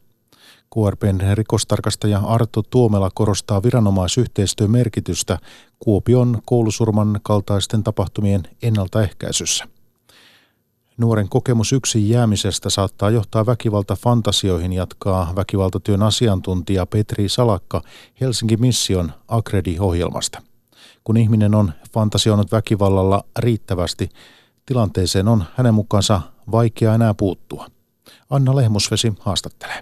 KRPn 0.73 1.19
rikostarkastaja 1.34 2.19
Arto 2.19 2.62
Tuomela 2.62 3.10
korostaa 3.13 3.63
viranomaisyhteistyön 3.63 4.71
merkitystä 4.71 5.39
Kuopion 5.80 6.41
koulusurman 6.45 7.19
kaltaisten 7.23 7.84
tapahtumien 7.84 8.43
ennaltaehkäisyssä. 8.62 9.76
Nuoren 10.97 11.29
kokemus 11.29 11.73
yksin 11.73 12.10
jäämisestä 12.10 12.69
saattaa 12.69 13.10
johtaa 13.10 13.45
väkivaltafantasioihin, 13.45 14.73
jatkaa 14.73 15.33
väkivaltatyön 15.36 16.03
asiantuntija 16.03 16.86
Petri 16.86 17.29
Salakka 17.29 17.81
Helsinki 18.21 18.57
Mission 18.57 19.12
Akredi-ohjelmasta. 19.27 20.41
Kun 21.03 21.17
ihminen 21.17 21.55
on 21.55 21.73
fantasioinut 21.93 22.51
väkivallalla 22.51 23.23
riittävästi, 23.39 24.10
tilanteeseen 24.65 25.27
on 25.27 25.43
hänen 25.57 25.73
mukaansa 25.73 26.21
vaikea 26.51 26.93
enää 26.93 27.13
puuttua. 27.13 27.67
Anna 28.29 28.55
Lehmusvesi 28.55 29.13
haastattelee. 29.19 29.81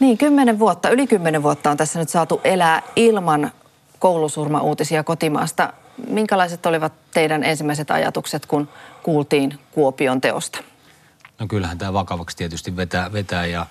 Niin, 0.00 0.18
kymmenen 0.18 0.58
vuotta, 0.58 0.90
yli 0.90 1.06
kymmenen 1.06 1.42
vuotta 1.42 1.70
on 1.70 1.76
tässä 1.76 1.98
nyt 1.98 2.08
saatu 2.08 2.40
elää 2.44 2.82
ilman 2.96 3.50
koulusurmauutisia 3.98 5.04
kotimaasta. 5.04 5.72
Minkälaiset 6.08 6.66
olivat 6.66 6.92
teidän 7.14 7.44
ensimmäiset 7.44 7.90
ajatukset, 7.90 8.46
kun 8.46 8.68
kuultiin 9.04 9.58
Kuopion 9.72 10.20
teosta? 10.20 10.58
No 11.38 11.46
kyllähän 11.46 11.78
tämä 11.78 11.92
vakavaksi 11.92 12.36
tietysti 12.36 12.76
vetää, 12.76 13.12
vetää 13.12 13.46
ja 13.46 13.66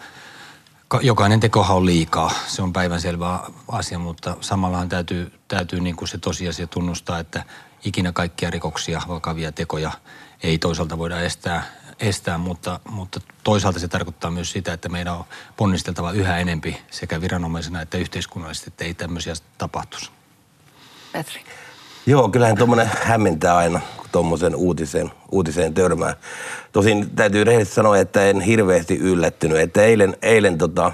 jokainen 1.01 1.39
tekohan 1.39 1.77
on 1.77 1.85
liikaa. 1.85 2.31
Se 2.47 2.61
on 2.61 2.73
päivänselvä 2.73 3.39
asia, 3.67 3.99
mutta 3.99 4.37
samallahan 4.41 4.89
täytyy, 4.89 5.31
täytyy 5.47 5.79
niin 5.79 5.95
kuin 5.95 6.07
se 6.07 6.17
tosiasia 6.17 6.67
tunnustaa, 6.67 7.19
että 7.19 7.43
ikinä 7.85 8.11
kaikkia 8.11 8.49
rikoksia, 8.49 9.01
vakavia 9.07 9.51
tekoja 9.51 9.91
ei 10.43 10.57
toisaalta 10.57 10.97
voida 10.97 11.21
estää, 11.21 11.63
estää 11.99 12.37
mutta, 12.37 12.79
mutta 12.89 13.21
toisaalta 13.43 13.79
se 13.79 13.87
tarkoittaa 13.87 14.31
myös 14.31 14.51
sitä, 14.51 14.73
että 14.73 14.89
meidän 14.89 15.15
on 15.15 15.25
ponnisteltava 15.57 16.11
yhä 16.11 16.37
enempi 16.37 16.77
sekä 16.91 17.21
viranomaisena 17.21 17.81
että 17.81 17.97
yhteiskunnallisesti, 17.97 18.69
että 18.69 18.83
ei 18.83 18.93
tämmöisiä 18.93 19.33
tapahtuisi. 19.57 20.11
Petri. 21.11 21.41
Joo, 22.05 22.29
kyllähän 22.29 22.57
tuommoinen 22.57 22.89
hämmentää 23.01 23.57
aina, 23.57 23.81
kun 23.97 24.07
tuommoisen 24.11 24.55
uutiseen, 24.55 25.11
uutiseen 25.31 25.73
törmää. 25.73 26.15
Tosin 26.71 27.09
täytyy 27.15 27.43
rehellisesti 27.43 27.75
sanoa, 27.75 27.97
että 27.97 28.25
en 28.25 28.41
hirveästi 28.41 28.97
yllättynyt. 28.97 29.57
Että 29.57 29.83
eilen, 29.83 30.17
eilen 30.21 30.57
tota, 30.57 30.91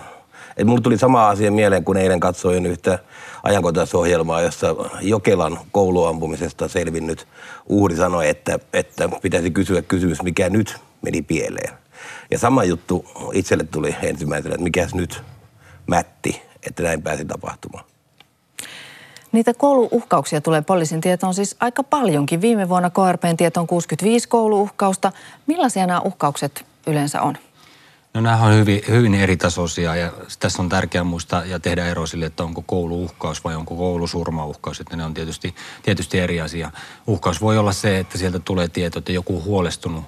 että 0.50 0.65
mulle 0.65 0.82
tuli 0.82 0.98
sama 0.98 1.30
asia 1.30 1.52
mieleen, 1.52 1.84
kun 1.84 1.98
eilen 1.98 2.19
katsoin 2.19 2.65
yhtä 2.65 3.00
ajankohtaisohjelmaa, 3.43 4.41
jossa 4.41 4.76
Jokelan 5.02 5.60
kouluampumisesta 5.72 6.67
selvinnyt 6.67 7.28
uhri 7.65 7.95
sanoi, 7.95 8.30
että, 8.30 8.60
että 8.74 9.10
pitäisi 9.22 9.52
kysyä 9.52 9.82
kysymys, 9.82 10.22
mikä 10.22 10.50
nyt 10.50 10.78
meni 11.02 11.22
pieleen. 11.22 11.74
Ja 12.32 12.39
sama 12.39 12.63
juttu 12.63 13.06
itselle 13.34 13.63
tuli 13.63 13.95
ensimmäisenä, 14.02 14.56
että 14.56 14.63
mikäs 14.63 14.95
nyt 14.95 15.24
mätti, 15.88 16.41
että 16.67 16.84
näin 16.84 17.02
pääsi 17.02 17.26
tapahtumaan. 17.26 17.88
Niitä 19.32 19.54
kouluuhkauksia 19.54 20.42
tulee 20.42 20.62
poliisin 20.62 21.02
tietoon 21.02 21.34
siis 21.34 21.56
aika 21.60 21.84
paljonkin. 21.84 22.42
Viime 22.42 22.70
vuonna 22.70 22.89
KRPn 22.89 23.38
tietoon 23.38 23.68
65 23.68 24.28
kouluuhkausta. 24.28 25.12
Millaisia 25.48 25.88
nämä 25.88 26.00
uhkaukset 26.00 26.65
yleensä 26.88 27.22
on? 27.22 27.38
No 28.13 28.22
nämä 28.22 28.38
on 28.38 28.54
hyvin, 28.54 28.82
hyvin 28.88 29.15
eritasoisia 29.15 29.96
ja 29.96 30.12
tässä 30.39 30.62
on 30.62 30.70
tärkeää 30.70 31.04
muistaa 31.04 31.46
ja 31.46 31.60
tehdä 31.60 31.86
ero 31.86 32.06
sille, 32.06 32.26
että 32.26 32.44
onko 32.44 32.63
kouluuhkaus 32.65 33.44
vai 33.44 33.56
onko 33.56 33.76
koulusurmauhkaus, 33.76 34.80
että 34.80 34.96
ne 34.98 35.06
on 35.06 35.13
tietysti, 35.13 35.56
tietysti 35.84 36.20
eri 36.20 36.42
asia. 36.42 36.72
Uhkaus 37.08 37.42
voi 37.42 37.58
olla 37.58 37.72
se, 37.72 38.00
että 38.00 38.18
sieltä 38.18 38.39
tulee 38.39 38.68
tieto, 38.68 39.00
että 39.00 39.12
joku 39.12 39.44
huolestunut 39.44 40.04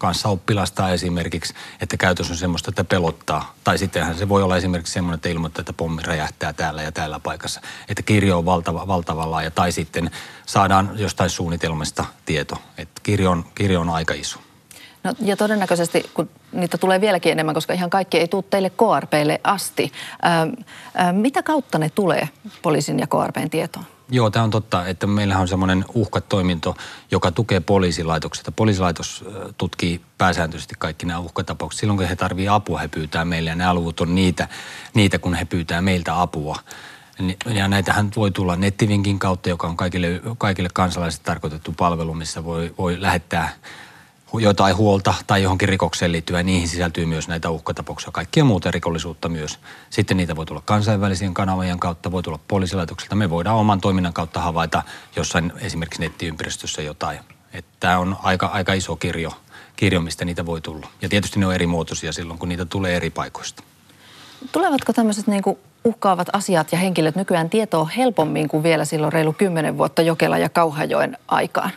kanssa 0.00 0.28
oppilasta 0.28 0.90
esimerkiksi, 0.90 1.54
että 1.80 1.96
käytös 1.96 2.30
on 2.30 2.36
semmoista, 2.36 2.70
että 2.70 2.84
pelottaa. 2.84 3.54
Tai 3.64 3.78
sittenhän 3.78 4.18
se 4.18 4.28
voi 4.28 4.42
olla 4.42 4.56
esimerkiksi 4.56 4.92
semmoinen, 4.92 5.14
että 5.14 5.28
ilmoittaa, 5.28 5.60
että 5.60 5.72
pommi 5.72 6.02
räjähtää 6.02 6.52
täällä 6.52 6.82
ja 6.82 6.92
täällä 6.92 7.20
paikassa. 7.20 7.60
Että 7.88 8.02
kirjo 8.02 8.38
on 8.38 8.44
valtava, 8.44 8.86
valtava 8.86 9.30
laaja. 9.30 9.50
Tai 9.50 9.72
sitten 9.72 10.10
saadaan 10.46 10.90
jostain 10.94 11.30
suunnitelmasta 11.30 12.04
tieto. 12.26 12.56
Että 12.78 13.00
kirjo 13.02 13.30
on, 13.30 13.44
kirjo 13.54 13.80
on 13.80 13.90
aika 13.90 14.14
iso. 14.14 14.38
No, 15.04 15.14
ja 15.20 15.36
todennäköisesti, 15.36 16.10
kun 16.14 16.30
niitä 16.52 16.78
tulee 16.78 17.00
vieläkin 17.00 17.32
enemmän, 17.32 17.54
koska 17.54 17.72
ihan 17.72 17.90
kaikki 17.90 18.18
ei 18.18 18.28
tule 18.28 18.44
teille 18.50 18.70
KRPlle 18.70 19.40
asti. 19.44 19.92
Ää, 20.22 20.46
ää, 20.94 21.12
mitä 21.12 21.42
kautta 21.42 21.78
ne 21.78 21.90
tulee 21.90 22.28
poliisin 22.62 22.98
ja 22.98 23.06
KRPn 23.06 23.50
tietoon? 23.50 23.86
Joo, 24.10 24.30
tämä 24.30 24.42
on 24.42 24.50
totta, 24.50 24.86
että 24.86 25.06
meillähän 25.06 25.40
on 25.40 25.48
semmoinen 25.48 25.84
uhkatoiminto, 25.94 26.76
joka 27.10 27.30
tukee 27.30 27.60
poliisilaitoksia. 27.60 28.52
Poliisilaitos 28.56 29.24
tutkii 29.58 30.00
pääsääntöisesti 30.18 30.74
kaikki 30.78 31.06
nämä 31.06 31.18
uhkatapaukset. 31.18 31.80
Silloin 31.80 31.98
kun 31.98 32.08
he 32.08 32.16
tarvitsevat 32.16 32.56
apua, 32.56 32.78
he 32.78 32.88
pyytää 32.88 33.24
meille 33.24 33.50
ja 33.50 33.56
nämä 33.56 33.74
luvut 33.74 34.00
on 34.00 34.14
niitä, 34.14 34.48
niitä 34.94 35.18
kun 35.18 35.34
he 35.34 35.44
pyytää 35.44 35.82
meiltä 35.82 36.20
apua. 36.20 36.56
Ja 37.46 37.68
näitähän 37.68 38.10
voi 38.16 38.30
tulla 38.30 38.56
nettivinkin 38.56 39.18
kautta, 39.18 39.48
joka 39.48 39.66
on 39.66 39.76
kaikille, 39.76 40.20
kaikille 40.38 40.68
kansalaisille 40.74 41.24
tarkoitettu 41.24 41.74
palvelu, 41.76 42.14
missä 42.14 42.44
voi, 42.44 42.74
voi 42.78 43.02
lähettää 43.02 43.52
jotain 44.38 44.76
huolta 44.76 45.14
tai 45.26 45.42
johonkin 45.42 45.68
rikokseen 45.68 46.12
liittyvää, 46.12 46.42
niihin 46.42 46.68
sisältyy 46.68 47.06
myös 47.06 47.28
näitä 47.28 47.50
uhkatapauksia, 47.50 48.10
kaikkia 48.12 48.44
muuta 48.44 48.70
rikollisuutta 48.70 49.28
myös. 49.28 49.58
Sitten 49.90 50.16
niitä 50.16 50.36
voi 50.36 50.46
tulla 50.46 50.62
kansainvälisien 50.64 51.34
kanavien 51.34 51.80
kautta, 51.80 52.12
voi 52.12 52.22
tulla 52.22 52.38
poliisilaitokselta. 52.48 53.14
Me 53.14 53.30
voidaan 53.30 53.56
oman 53.56 53.80
toiminnan 53.80 54.12
kautta 54.12 54.40
havaita 54.40 54.82
jossain 55.16 55.52
esimerkiksi 55.60 56.00
nettiympäristössä 56.00 56.82
jotain. 56.82 57.20
Tämä 57.80 57.98
on 57.98 58.16
aika, 58.22 58.46
aika 58.46 58.72
iso 58.72 58.96
kirjo, 58.96 59.32
kirjo, 59.76 60.00
mistä 60.00 60.24
niitä 60.24 60.46
voi 60.46 60.60
tulla. 60.60 60.88
Ja 61.02 61.08
tietysti 61.08 61.40
ne 61.40 61.46
on 61.46 61.54
eri 61.54 61.66
muotoisia 61.66 62.12
silloin, 62.12 62.38
kun 62.38 62.48
niitä 62.48 62.64
tulee 62.64 62.96
eri 62.96 63.10
paikoista. 63.10 63.62
Tulevatko 64.52 64.92
tämmöiset 64.92 65.26
niin 65.26 65.42
kuin 65.42 65.58
uhkaavat 65.84 66.28
asiat 66.32 66.72
ja 66.72 66.78
henkilöt 66.78 67.16
nykyään 67.16 67.50
tietoa 67.50 67.84
helpommin 67.84 68.48
kuin 68.48 68.62
vielä 68.62 68.84
silloin 68.84 69.12
reilu 69.12 69.32
kymmenen 69.32 69.78
vuotta 69.78 70.02
Jokela 70.02 70.38
ja 70.38 70.48
Kauhajoen 70.48 71.18
aikaan? 71.28 71.70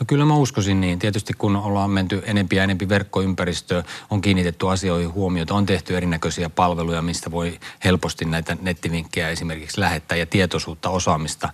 No 0.00 0.06
kyllä 0.06 0.24
mä 0.24 0.34
uskoisin 0.34 0.80
niin. 0.80 0.98
Tietysti 0.98 1.32
kun 1.38 1.56
ollaan 1.56 1.90
menty 1.90 2.22
enempi 2.26 2.56
ja 2.56 2.64
enempi 2.64 2.88
verkkoympäristöön, 2.88 3.84
on 4.10 4.20
kiinnitetty 4.20 4.68
asioihin 4.68 5.12
huomiota, 5.12 5.54
on 5.54 5.66
tehty 5.66 5.96
erinäköisiä 5.96 6.50
palveluja, 6.50 7.02
mistä 7.02 7.30
voi 7.30 7.58
helposti 7.84 8.24
näitä 8.24 8.56
nettivinkkejä 8.60 9.28
esimerkiksi 9.28 9.80
lähettää 9.80 10.18
ja 10.18 10.26
tietoisuutta, 10.26 10.90
osaamista 10.90 11.48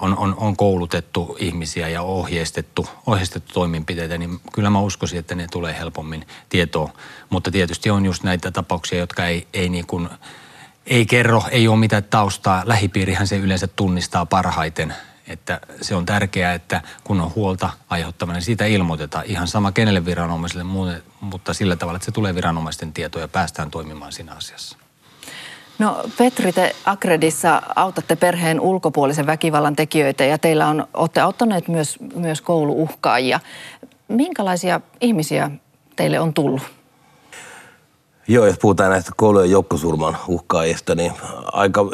on, 0.00 0.18
on, 0.18 0.34
on 0.36 0.56
koulutettu 0.56 1.36
ihmisiä 1.40 1.88
ja 1.88 2.02
ohjeistettu, 2.02 2.88
ohjeistettu 3.06 3.52
toimenpiteitä, 3.54 4.18
niin 4.18 4.40
kyllä 4.52 4.70
mä 4.70 4.80
uskoisin, 4.80 5.18
että 5.18 5.34
ne 5.34 5.46
tulee 5.50 5.78
helpommin 5.78 6.26
tietoon. 6.48 6.90
Mutta 7.30 7.50
tietysti 7.50 7.90
on 7.90 8.06
just 8.06 8.22
näitä 8.22 8.50
tapauksia, 8.50 8.98
jotka 8.98 9.26
ei, 9.26 9.46
ei 9.54 9.68
niin 9.68 9.86
kuin 9.86 10.08
ei 10.90 11.06
kerro, 11.06 11.42
ei 11.50 11.68
ole 11.68 11.78
mitään 11.78 12.04
taustaa. 12.04 12.62
Lähipiirihän 12.66 13.26
se 13.26 13.36
yleensä 13.36 13.66
tunnistaa 13.66 14.26
parhaiten 14.26 14.94
että 15.30 15.60
se 15.80 15.94
on 15.94 16.06
tärkeää, 16.06 16.54
että 16.54 16.82
kun 17.04 17.20
on 17.20 17.32
huolta 17.34 17.70
aiheuttava, 17.90 18.32
niin 18.32 18.42
siitä 18.42 18.66
ilmoitetaan. 18.66 19.24
Ihan 19.26 19.48
sama 19.48 19.72
kenelle 19.72 20.04
viranomaiselle, 20.04 20.64
mutta 21.20 21.54
sillä 21.54 21.76
tavalla, 21.76 21.96
että 21.96 22.04
se 22.04 22.12
tulee 22.12 22.34
viranomaisten 22.34 22.92
tietoja 22.92 23.24
ja 23.24 23.28
päästään 23.28 23.70
toimimaan 23.70 24.12
siinä 24.12 24.32
asiassa. 24.32 24.78
No 25.78 26.02
Petri, 26.18 26.52
te 26.52 26.76
Akredissa 26.84 27.62
autatte 27.76 28.16
perheen 28.16 28.60
ulkopuolisen 28.60 29.26
väkivallan 29.26 29.76
tekijöitä 29.76 30.24
ja 30.24 30.38
teillä 30.38 30.66
on, 30.66 30.86
olette 30.94 31.20
auttaneet 31.20 31.68
myös, 31.68 31.98
myös 32.14 32.40
kouluuhkaajia. 32.40 33.40
Minkälaisia 34.08 34.80
ihmisiä 35.00 35.50
teille 35.96 36.20
on 36.20 36.34
tullut? 36.34 36.62
Joo, 38.28 38.46
jos 38.46 38.58
puhutaan 38.58 38.90
näistä 38.90 39.12
koulujen 39.16 39.50
joukkosurman 39.50 40.16
uhkaajista, 40.28 40.94
niin 40.94 41.12
aika 41.52 41.86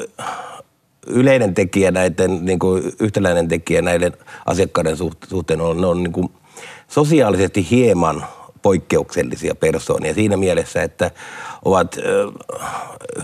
yleinen 1.07 1.55
tekijä 1.55 1.91
näiden, 1.91 2.45
niin 2.45 2.59
kuin 2.59 2.93
yhtäläinen 3.01 3.49
tekijä 3.49 3.83
näiden 3.83 4.13
asiakkaiden 4.47 4.97
suhteen 5.29 5.61
on, 5.61 5.81
ne 5.81 5.87
on 5.87 6.03
niin 6.03 6.13
kuin 6.13 6.29
sosiaalisesti 6.89 7.71
hieman 7.71 8.27
poikkeuksellisia 8.63 9.55
persoonia. 9.55 10.15
Siinä 10.15 10.37
mielessä, 10.37 10.83
että 10.83 11.11
ovat 11.65 11.97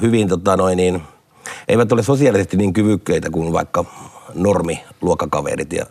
hyvin 0.01 0.29
tota 0.29 0.57
noin 0.57 0.77
niin, 0.77 1.03
eivät 1.69 1.93
ole 1.93 2.03
sosiaalisesti 2.03 2.57
niin 2.57 2.73
kyvykkeitä 2.73 3.31
kuin 3.31 3.53
vaikka 3.53 3.85
normiluokkakaverit. 4.35 5.73
Ja 5.73 5.87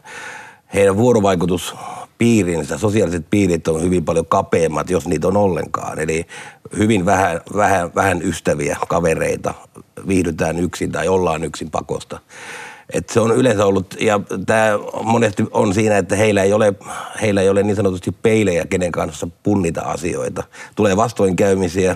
heidän 0.73 0.97
vuorovaikutuspiirinsä, 2.21 2.77
sosiaaliset 2.77 3.25
piirit 3.29 3.67
on 3.67 3.81
hyvin 3.81 4.05
paljon 4.05 4.25
kapeammat, 4.25 4.89
jos 4.89 5.07
niitä 5.07 5.27
on 5.27 5.37
ollenkaan. 5.37 5.99
Eli 5.99 6.25
hyvin 6.77 7.05
vähän, 7.05 7.41
vähän, 7.55 7.91
vähän 7.95 8.21
ystäviä, 8.21 8.77
kavereita, 8.87 9.53
viihdytään 10.07 10.59
yksin 10.59 10.91
tai 10.91 11.07
ollaan 11.07 11.43
yksin 11.43 11.71
pakosta. 11.71 12.19
Et 12.93 13.09
se 13.09 13.19
on 13.19 13.35
yleensä 13.35 13.65
ollut, 13.65 13.95
ja 13.99 14.19
tämä 14.45 14.79
monesti 15.03 15.43
on 15.51 15.73
siinä, 15.73 15.97
että 15.97 16.15
heillä 16.15 16.43
ei, 16.43 16.53
ole, 16.53 16.73
heillä 17.21 17.41
ei 17.41 17.49
ole 17.49 17.63
niin 17.63 17.75
sanotusti 17.75 18.11
peilejä, 18.11 18.65
kenen 18.65 18.91
kanssa 18.91 19.27
punnita 19.43 19.81
asioita. 19.81 20.43
Tulee 20.75 20.97
vastoinkäymisiä, 20.97 21.95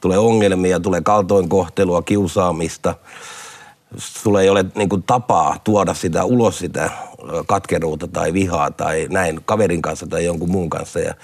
tulee 0.00 0.18
ongelmia, 0.18 0.80
tulee 0.80 1.00
kaltoinkohtelua, 1.00 2.02
kiusaamista. 2.02 2.94
Sulla 3.96 4.42
ei 4.42 4.48
ole 4.48 4.64
niin 4.74 4.88
kuin, 4.88 5.02
tapaa 5.02 5.56
tuoda 5.64 5.94
sitä 5.94 6.24
ulos 6.24 6.58
sitä 6.58 6.90
katkeruutta 7.46 8.08
tai 8.08 8.32
vihaa 8.32 8.70
tai 8.70 9.06
näin 9.10 9.40
kaverin 9.44 9.82
kanssa 9.82 10.06
tai 10.06 10.24
jonkun 10.24 10.50
muun 10.50 10.70
kanssa. 10.70 11.00
Ja 11.00 11.14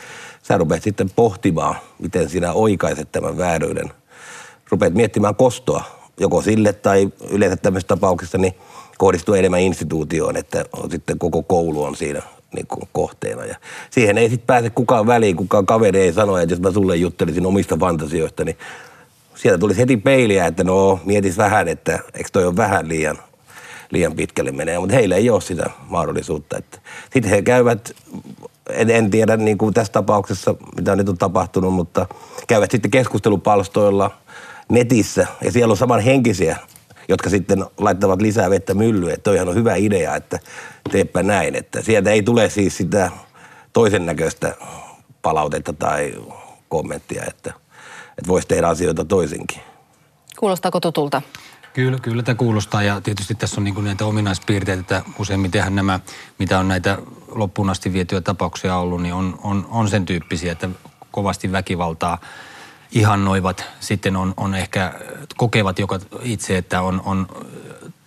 sä 0.42 0.58
rupeat 0.58 0.82
sitten 0.82 1.10
pohtimaan, 1.16 1.74
miten 1.98 2.28
sinä 2.28 2.52
oikaiset 2.52 3.12
tämän 3.12 3.38
vääryyden. 3.38 3.90
Rupeat 4.70 4.94
miettimään 4.94 5.34
kostoa, 5.34 5.84
joko 6.20 6.42
sille 6.42 6.72
tai 6.72 7.08
yleensä 7.30 7.56
tämmöisessä 7.56 7.88
tapauksessa 7.88 8.38
niin 8.38 8.54
kohdistuu 8.98 9.34
enemmän 9.34 9.60
instituutioon, 9.60 10.36
että 10.36 10.64
sitten 10.90 11.18
koko 11.18 11.42
koulu 11.42 11.82
on 11.82 11.96
siinä 11.96 12.22
niin 12.54 12.66
kuin 12.66 12.88
kohteena. 12.92 13.44
Ja 13.44 13.56
siihen 13.90 14.18
ei 14.18 14.30
sitten 14.30 14.46
pääse 14.46 14.70
kukaan 14.70 15.06
väliin, 15.06 15.36
kukaan 15.36 15.66
kaveri 15.66 16.00
ei 16.00 16.12
sano, 16.12 16.36
että 16.36 16.52
jos 16.52 16.60
mä 16.60 16.70
sulle 16.70 16.96
juttelisin 16.96 17.46
omista 17.46 17.76
fantasioista, 17.76 18.44
niin 18.44 18.56
sieltä 19.42 19.58
tulisi 19.58 19.80
heti 19.80 19.96
peiliä, 19.96 20.46
että 20.46 20.64
no 20.64 21.00
mietis 21.04 21.38
vähän, 21.38 21.68
että 21.68 21.98
eikö 22.14 22.28
toi 22.32 22.46
ole 22.46 22.56
vähän 22.56 22.88
liian, 22.88 23.18
liian 23.90 24.12
pitkälle 24.12 24.52
menee, 24.52 24.78
mutta 24.78 24.94
heillä 24.94 25.16
ei 25.16 25.30
ole 25.30 25.40
sitä 25.40 25.70
mahdollisuutta. 25.88 26.56
Sitten 27.12 27.30
he 27.30 27.42
käyvät, 27.42 27.92
en, 28.70 28.90
en 28.90 29.10
tiedä 29.10 29.36
niin 29.36 29.58
kuin 29.58 29.74
tässä 29.74 29.92
tapauksessa, 29.92 30.54
mitä 30.76 30.96
nyt 30.96 31.08
on 31.08 31.18
tapahtunut, 31.18 31.74
mutta 31.74 32.06
käyvät 32.48 32.70
sitten 32.70 32.90
keskustelupalstoilla 32.90 34.10
netissä 34.68 35.26
ja 35.44 35.52
siellä 35.52 35.72
on 35.72 35.76
samanhenkisiä 35.76 36.56
jotka 37.10 37.30
sitten 37.30 37.64
laittavat 37.78 38.22
lisää 38.22 38.50
vettä 38.50 38.74
myllyyn, 38.74 39.12
että 39.12 39.22
toihan 39.22 39.48
on 39.48 39.54
hyvä 39.54 39.74
idea, 39.74 40.16
että 40.16 40.38
teepä 40.90 41.22
näin. 41.22 41.54
Että 41.54 41.82
sieltä 41.82 42.10
ei 42.10 42.22
tule 42.22 42.50
siis 42.50 42.76
sitä 42.76 43.10
toisen 43.72 44.06
näköistä 44.06 44.54
palautetta 45.22 45.72
tai 45.72 46.14
kommenttia, 46.68 47.24
että, 47.28 47.52
että 48.20 48.28
voisi 48.28 48.48
tehdä 48.48 48.68
asioita 48.68 49.04
toisinkin. 49.04 49.60
Kuulostaako 50.38 50.80
tutulta? 50.80 51.22
Kyllä, 51.72 51.98
kyllä 52.02 52.22
tämä 52.22 52.34
kuulostaa 52.34 52.82
ja 52.82 53.00
tietysti 53.00 53.34
tässä 53.34 53.60
on 53.60 53.64
niin 53.64 53.84
näitä 53.84 54.06
ominaispiirteitä, 54.06 54.80
että 54.80 55.02
useimmitenhän 55.18 55.74
nämä, 55.74 56.00
mitä 56.38 56.58
on 56.58 56.68
näitä 56.68 56.98
loppuun 57.28 57.70
asti 57.70 57.92
vietyjä 57.92 58.20
tapauksia 58.20 58.76
ollut, 58.76 59.02
niin 59.02 59.14
on, 59.14 59.38
on, 59.42 59.66
on 59.70 59.88
sen 59.88 60.06
tyyppisiä, 60.06 60.52
että 60.52 60.68
kovasti 61.10 61.52
väkivaltaa 61.52 62.18
ihannoivat, 62.92 63.64
sitten 63.80 64.16
on, 64.16 64.34
on 64.36 64.54
ehkä, 64.54 64.94
kokevat 65.36 65.78
joka 65.78 65.98
itse, 66.22 66.56
että 66.56 66.82
on, 66.82 67.02
on 67.04 67.26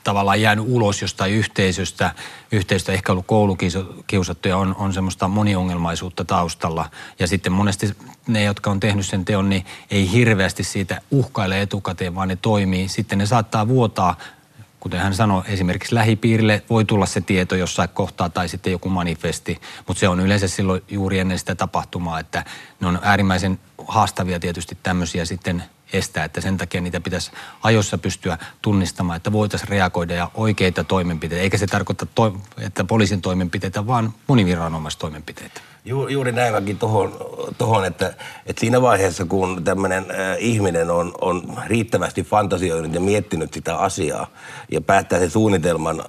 tavallaan 0.03 0.41
jäänyt 0.41 0.65
ulos 0.67 1.01
jostain 1.01 1.33
yhteisöstä, 1.33 2.11
yhteisöstä 2.51 2.91
ehkä 2.91 3.11
ollut 3.11 3.27
koulukiusattu 3.27 4.47
ja 4.47 4.57
on, 4.57 4.75
on 4.77 4.93
semmoista 4.93 5.27
moniongelmaisuutta 5.27 6.25
taustalla. 6.25 6.89
Ja 7.19 7.27
sitten 7.27 7.51
monesti 7.51 7.95
ne, 8.27 8.43
jotka 8.43 8.71
on 8.71 8.79
tehnyt 8.79 9.05
sen 9.05 9.25
teon, 9.25 9.49
niin 9.49 9.65
ei 9.91 10.11
hirveästi 10.11 10.63
siitä 10.63 11.01
uhkaile 11.11 11.61
etukäteen, 11.61 12.15
vaan 12.15 12.27
ne 12.27 12.35
toimii. 12.35 12.87
Sitten 12.87 13.17
ne 13.17 13.25
saattaa 13.25 13.67
vuotaa 13.67 14.17
kuten 14.83 14.99
hän 14.99 15.15
sanoi, 15.15 15.43
esimerkiksi 15.47 15.95
lähipiirille 15.95 16.63
voi 16.69 16.85
tulla 16.85 17.05
se 17.05 17.21
tieto 17.21 17.55
jossain 17.55 17.89
kohtaa 17.89 18.29
tai 18.29 18.49
sitten 18.49 18.71
joku 18.71 18.89
manifesti, 18.89 19.61
mutta 19.87 19.99
se 19.99 20.07
on 20.07 20.19
yleensä 20.19 20.47
silloin 20.47 20.83
juuri 20.89 21.19
ennen 21.19 21.39
sitä 21.39 21.55
tapahtumaa, 21.55 22.19
että 22.19 22.45
ne 22.79 22.87
on 22.87 22.99
äärimmäisen 23.01 23.59
haastavia 23.87 24.39
tietysti 24.39 24.77
tämmöisiä 24.83 25.25
sitten 25.25 25.63
estää, 25.93 26.25
että 26.25 26.41
sen 26.41 26.57
takia 26.57 26.81
niitä 26.81 27.01
pitäisi 27.01 27.31
ajoissa 27.63 27.97
pystyä 27.97 28.37
tunnistamaan, 28.61 29.17
että 29.17 29.31
voitaisiin 29.31 29.69
reagoida 29.69 30.13
ja 30.13 30.31
oikeita 30.33 30.83
toimenpiteitä, 30.83 31.43
eikä 31.43 31.57
se 31.57 31.67
tarkoita, 31.67 32.07
että 32.57 32.83
poliisin 32.83 33.21
toimenpiteitä, 33.21 33.87
vaan 33.87 34.13
moniviranomaistoimenpiteitä. 34.27 35.61
Ju, 35.85 36.07
juuri 36.07 36.31
näin 36.31 36.53
mäkin 36.53 36.77
tohon, 37.57 37.85
että, 37.85 38.13
että 38.45 38.59
siinä 38.59 38.81
vaiheessa, 38.81 39.25
kun 39.25 39.63
tämmöinen 39.63 40.05
äh, 40.11 40.37
ihminen 40.39 40.91
on, 40.91 41.11
on 41.21 41.57
riittävästi 41.67 42.23
fantasioinut 42.23 42.93
ja 42.93 42.99
miettinyt 42.99 43.53
sitä 43.53 43.77
asiaa 43.77 44.27
ja 44.71 44.81
päättää 44.81 45.19
sen 45.19 45.29
suunnitelman 45.29 46.03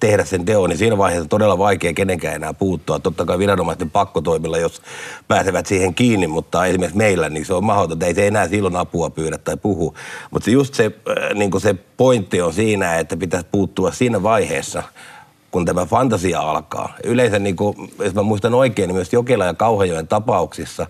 tehdä 0.00 0.24
sen 0.24 0.44
teon, 0.44 0.70
niin 0.70 0.78
siinä 0.78 0.98
vaiheessa 0.98 1.24
on 1.24 1.28
todella 1.28 1.58
vaikea 1.58 1.92
kenenkään 1.92 2.34
enää 2.34 2.54
puuttua. 2.54 2.98
Totta 2.98 3.24
kai 3.24 3.38
viranomaisten 3.38 3.90
pakkotoimilla, 3.90 4.58
jos 4.58 4.82
pääsevät 5.28 5.66
siihen 5.66 5.94
kiinni, 5.94 6.26
mutta 6.26 6.66
esimerkiksi 6.66 6.98
meillä, 6.98 7.28
niin 7.28 7.46
se 7.46 7.54
on 7.54 7.64
mahdotonta. 7.64 8.06
Ei 8.06 8.14
se 8.14 8.26
enää 8.26 8.48
silloin 8.48 8.76
apua 8.76 9.10
pyydä 9.10 9.38
tai 9.38 9.56
puhu. 9.56 9.94
Mutta 10.30 10.50
just 10.50 10.74
se, 10.74 10.84
äh, 10.84 11.34
niin 11.34 11.60
se 11.60 11.74
pointti 11.96 12.40
on 12.40 12.52
siinä, 12.52 12.98
että 12.98 13.16
pitäisi 13.16 13.46
puuttua 13.52 13.92
siinä 13.92 14.22
vaiheessa– 14.22 14.82
kun 15.50 15.64
tämä 15.64 15.86
fantasia 15.86 16.40
alkaa. 16.40 16.94
Yleensä, 17.04 17.38
niin 17.38 17.56
kuin, 17.56 17.76
jos 17.98 18.14
mä 18.14 18.22
muistan 18.22 18.54
oikein, 18.54 18.88
niin 18.88 18.94
myös 18.94 19.12
Jokela 19.12 19.44
ja 19.44 19.54
Kauhajoen 19.54 20.08
tapauksissa 20.08 20.86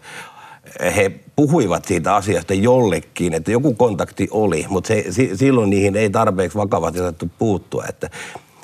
he 0.96 1.12
puhuivat 1.36 1.84
siitä 1.84 2.14
asiasta 2.14 2.54
jollekin, 2.54 3.34
että 3.34 3.52
joku 3.52 3.74
kontakti 3.74 4.28
oli, 4.30 4.66
mutta 4.68 4.88
se, 4.88 5.04
silloin 5.34 5.70
niihin 5.70 5.96
ei 5.96 6.10
tarpeeksi 6.10 6.58
vakavasti 6.58 6.98
saattu 6.98 7.30
puuttua. 7.38 7.84
Että 7.88 8.10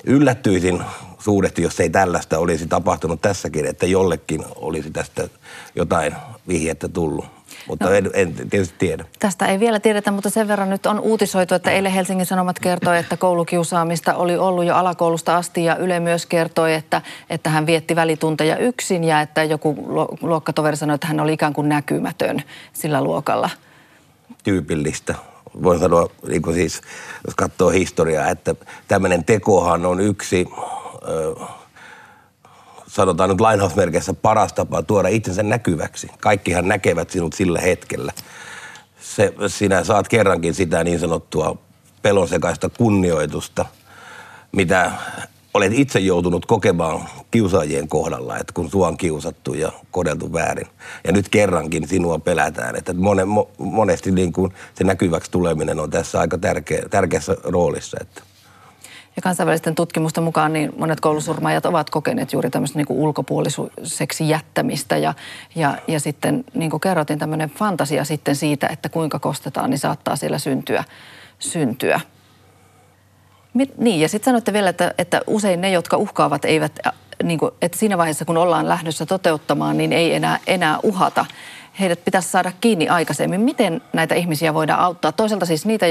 yllättyisin 0.04 0.82
suuresti, 1.18 1.62
jos 1.62 1.80
ei 1.80 1.90
tällaista 1.90 2.38
olisi 2.38 2.66
tapahtunut 2.66 3.20
tässäkin, 3.20 3.66
että 3.66 3.86
jollekin 3.86 4.44
olisi 4.56 4.90
tästä 4.90 5.28
jotain 5.74 6.14
vihjettä 6.48 6.88
tullut 6.88 7.24
mutta 7.68 7.84
no, 7.84 7.90
en, 7.90 8.10
en 8.14 8.34
tietysti 8.50 8.74
tiedä. 8.78 9.04
Tästä 9.18 9.46
ei 9.46 9.60
vielä 9.60 9.80
tiedetä, 9.80 10.10
mutta 10.10 10.30
sen 10.30 10.48
verran 10.48 10.70
nyt 10.70 10.86
on 10.86 11.00
uutisoitu, 11.00 11.54
että 11.54 11.70
eilen 11.70 11.92
Helsingin 11.92 12.26
Sanomat 12.26 12.58
kertoi, 12.58 12.98
että 12.98 13.16
koulukiusaamista 13.16 14.14
oli 14.14 14.36
ollut 14.36 14.64
jo 14.64 14.74
alakoulusta 14.74 15.36
asti 15.36 15.64
ja 15.64 15.76
Yle 15.76 16.00
myös 16.00 16.26
kertoi, 16.26 16.74
että, 16.74 17.02
että 17.30 17.50
hän 17.50 17.66
vietti 17.66 17.96
välitunteja 17.96 18.56
yksin 18.56 19.04
ja 19.04 19.20
että 19.20 19.44
joku 19.44 19.74
luokkatoveri 20.20 20.76
sanoi, 20.76 20.94
että 20.94 21.06
hän 21.06 21.20
oli 21.20 21.32
ikään 21.32 21.52
kuin 21.52 21.68
näkymätön 21.68 22.42
sillä 22.72 23.02
luokalla. 23.02 23.50
Tyypillistä. 24.44 25.14
Voin 25.62 25.80
sanoa, 25.80 26.10
niin 26.28 26.42
kuin 26.42 26.54
siis, 26.54 26.80
jos 27.26 27.34
katsoo 27.34 27.70
historiaa, 27.70 28.28
että 28.28 28.54
tämmöinen 28.88 29.24
tekohan 29.24 29.86
on 29.86 30.00
yksi... 30.00 30.46
Ö, 31.08 31.34
sanotaan 32.86 33.30
nyt 33.30 33.40
lainausmerkeissä 33.40 34.14
paras 34.14 34.52
tapa 34.52 34.82
tuoda 34.82 35.08
itsensä 35.08 35.42
näkyväksi. 35.42 36.10
Kaikkihan 36.20 36.68
näkevät 36.68 37.10
sinut 37.10 37.32
sillä 37.32 37.60
hetkellä. 37.60 38.12
Se, 39.00 39.34
sinä 39.48 39.84
saat 39.84 40.08
kerrankin 40.08 40.54
sitä 40.54 40.84
niin 40.84 41.00
sanottua 41.00 41.58
pelonsekaista 42.02 42.68
kunnioitusta, 42.68 43.64
mitä 44.52 44.92
olet 45.54 45.72
itse 45.74 45.98
joutunut 45.98 46.46
kokemaan 46.46 47.00
kiusaajien 47.30 47.88
kohdalla, 47.88 48.38
että 48.38 48.52
kun 48.52 48.70
sua 48.70 48.88
on 48.88 48.96
kiusattu 48.96 49.54
ja 49.54 49.72
kodeltu 49.90 50.32
väärin. 50.32 50.66
Ja 51.04 51.12
nyt 51.12 51.28
kerrankin 51.28 51.88
sinua 51.88 52.18
pelätään, 52.18 52.76
että 52.76 52.94
monesti 53.58 54.10
niin 54.10 54.32
kuin 54.32 54.52
se 54.74 54.84
näkyväksi 54.84 55.30
tuleminen 55.30 55.80
on 55.80 55.90
tässä 55.90 56.20
aika 56.20 56.38
tärkeä, 56.38 56.82
tärkeässä 56.90 57.36
roolissa. 57.44 57.96
Että 58.00 58.22
ja 59.16 59.22
kansainvälisten 59.22 59.74
tutkimusten 59.74 60.24
mukaan 60.24 60.52
niin 60.52 60.72
monet 60.78 61.00
koulusurmaajat 61.00 61.66
ovat 61.66 61.90
kokeneet 61.90 62.32
juuri 62.32 62.50
tämmöistä 62.50 62.78
niin 62.78 62.86
ulkopuoliseksi 62.88 64.28
jättämistä. 64.28 64.96
Ja, 64.96 65.14
ja, 65.54 65.78
ja 65.88 66.00
sitten 66.00 66.44
niin 66.54 66.70
kuin 66.70 66.80
kerrotin, 66.80 67.18
tämmöinen 67.18 67.50
fantasia 67.50 68.04
sitten 68.04 68.36
siitä, 68.36 68.66
että 68.66 68.88
kuinka 68.88 69.18
kostetaan, 69.18 69.70
niin 69.70 69.78
saattaa 69.78 70.16
siellä 70.16 70.38
syntyä, 70.38 70.84
syntyä. 71.38 72.00
Mit, 73.54 73.78
niin, 73.78 74.00
ja 74.00 74.08
sitten 74.08 74.24
sanoitte 74.24 74.52
vielä, 74.52 74.70
että, 74.70 74.94
että 74.98 75.20
usein 75.26 75.60
ne, 75.60 75.70
jotka 75.70 75.96
uhkaavat, 75.96 76.44
eivät, 76.44 76.78
niin 77.22 77.38
kuin, 77.38 77.50
että 77.62 77.78
siinä 77.78 77.98
vaiheessa, 77.98 78.24
kun 78.24 78.36
ollaan 78.36 78.68
lähdössä 78.68 79.06
toteuttamaan, 79.06 79.76
niin 79.76 79.92
ei 79.92 80.14
enää, 80.14 80.38
enää 80.46 80.78
uhata. 80.82 81.26
Heidät 81.80 82.04
pitäisi 82.04 82.28
saada 82.28 82.52
kiinni 82.60 82.88
aikaisemmin. 82.88 83.40
Miten 83.40 83.82
näitä 83.92 84.14
ihmisiä 84.14 84.54
voidaan 84.54 84.80
auttaa? 84.80 85.12
Toisaalta 85.12 85.46
siis 85.46 85.66
niitä, 85.66 85.86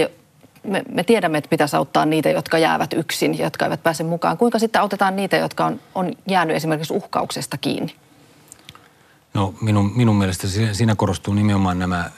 me, 0.64 0.84
me 0.90 1.04
tiedämme, 1.04 1.38
että 1.38 1.50
pitäisi 1.50 1.76
auttaa 1.76 2.06
niitä, 2.06 2.30
jotka 2.30 2.58
jäävät 2.58 2.94
yksin, 2.94 3.38
jotka 3.40 3.66
eivät 3.66 3.84
pääse 3.84 4.04
mukaan. 4.04 4.38
Kuinka 4.38 4.60
sitten 4.60 4.82
autetaan 4.82 5.16
niitä, 5.16 5.38
jotka 5.38 5.66
on, 5.66 5.80
on 5.96 6.12
jäänyt 6.28 6.56
esimerkiksi 6.56 6.94
uhkauksesta 6.94 7.58
kiinni? 7.58 7.96
No 9.34 9.54
minun, 9.62 9.92
minun 9.96 10.16
mielestä 10.16 10.48
siinä 10.72 10.96
korostuu 10.96 11.34
nimenomaan 11.34 11.80
nämä 11.80 12.12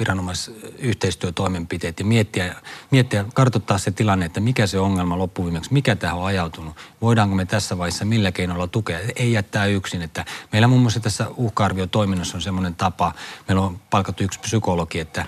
viranomaisyhteistyötoimenpiteet 0.00 1.98
ja 1.98 2.04
miettiä, 2.04 2.54
miettiä, 2.90 3.24
kartoittaa 3.34 3.78
se 3.78 3.90
tilanne, 3.90 4.26
että 4.26 4.40
mikä 4.40 4.66
se 4.66 4.78
ongelma 4.78 5.18
loppuviimeksi, 5.18 5.72
mikä 5.72 5.96
tähän 5.96 6.18
on 6.18 6.26
ajautunut. 6.26 6.76
Voidaanko 7.00 7.34
me 7.34 7.46
tässä 7.46 7.78
vaiheessa 7.78 8.04
millä 8.04 8.32
keinoilla 8.32 8.66
tukea, 8.66 8.98
ei 9.16 9.32
jättää 9.32 9.66
yksin. 9.66 10.02
Että 10.02 10.24
meillä 10.52 10.68
muun 10.68 10.82
muassa 10.82 11.00
tässä 11.00 11.26
uhka-arviotoiminnassa 11.36 12.36
on 12.36 12.42
semmoinen 12.42 12.74
tapa, 12.74 13.12
meillä 13.48 13.62
on 13.62 13.80
palkattu 13.90 14.24
yksi 14.24 14.40
psykologi, 14.40 15.00
että 15.00 15.26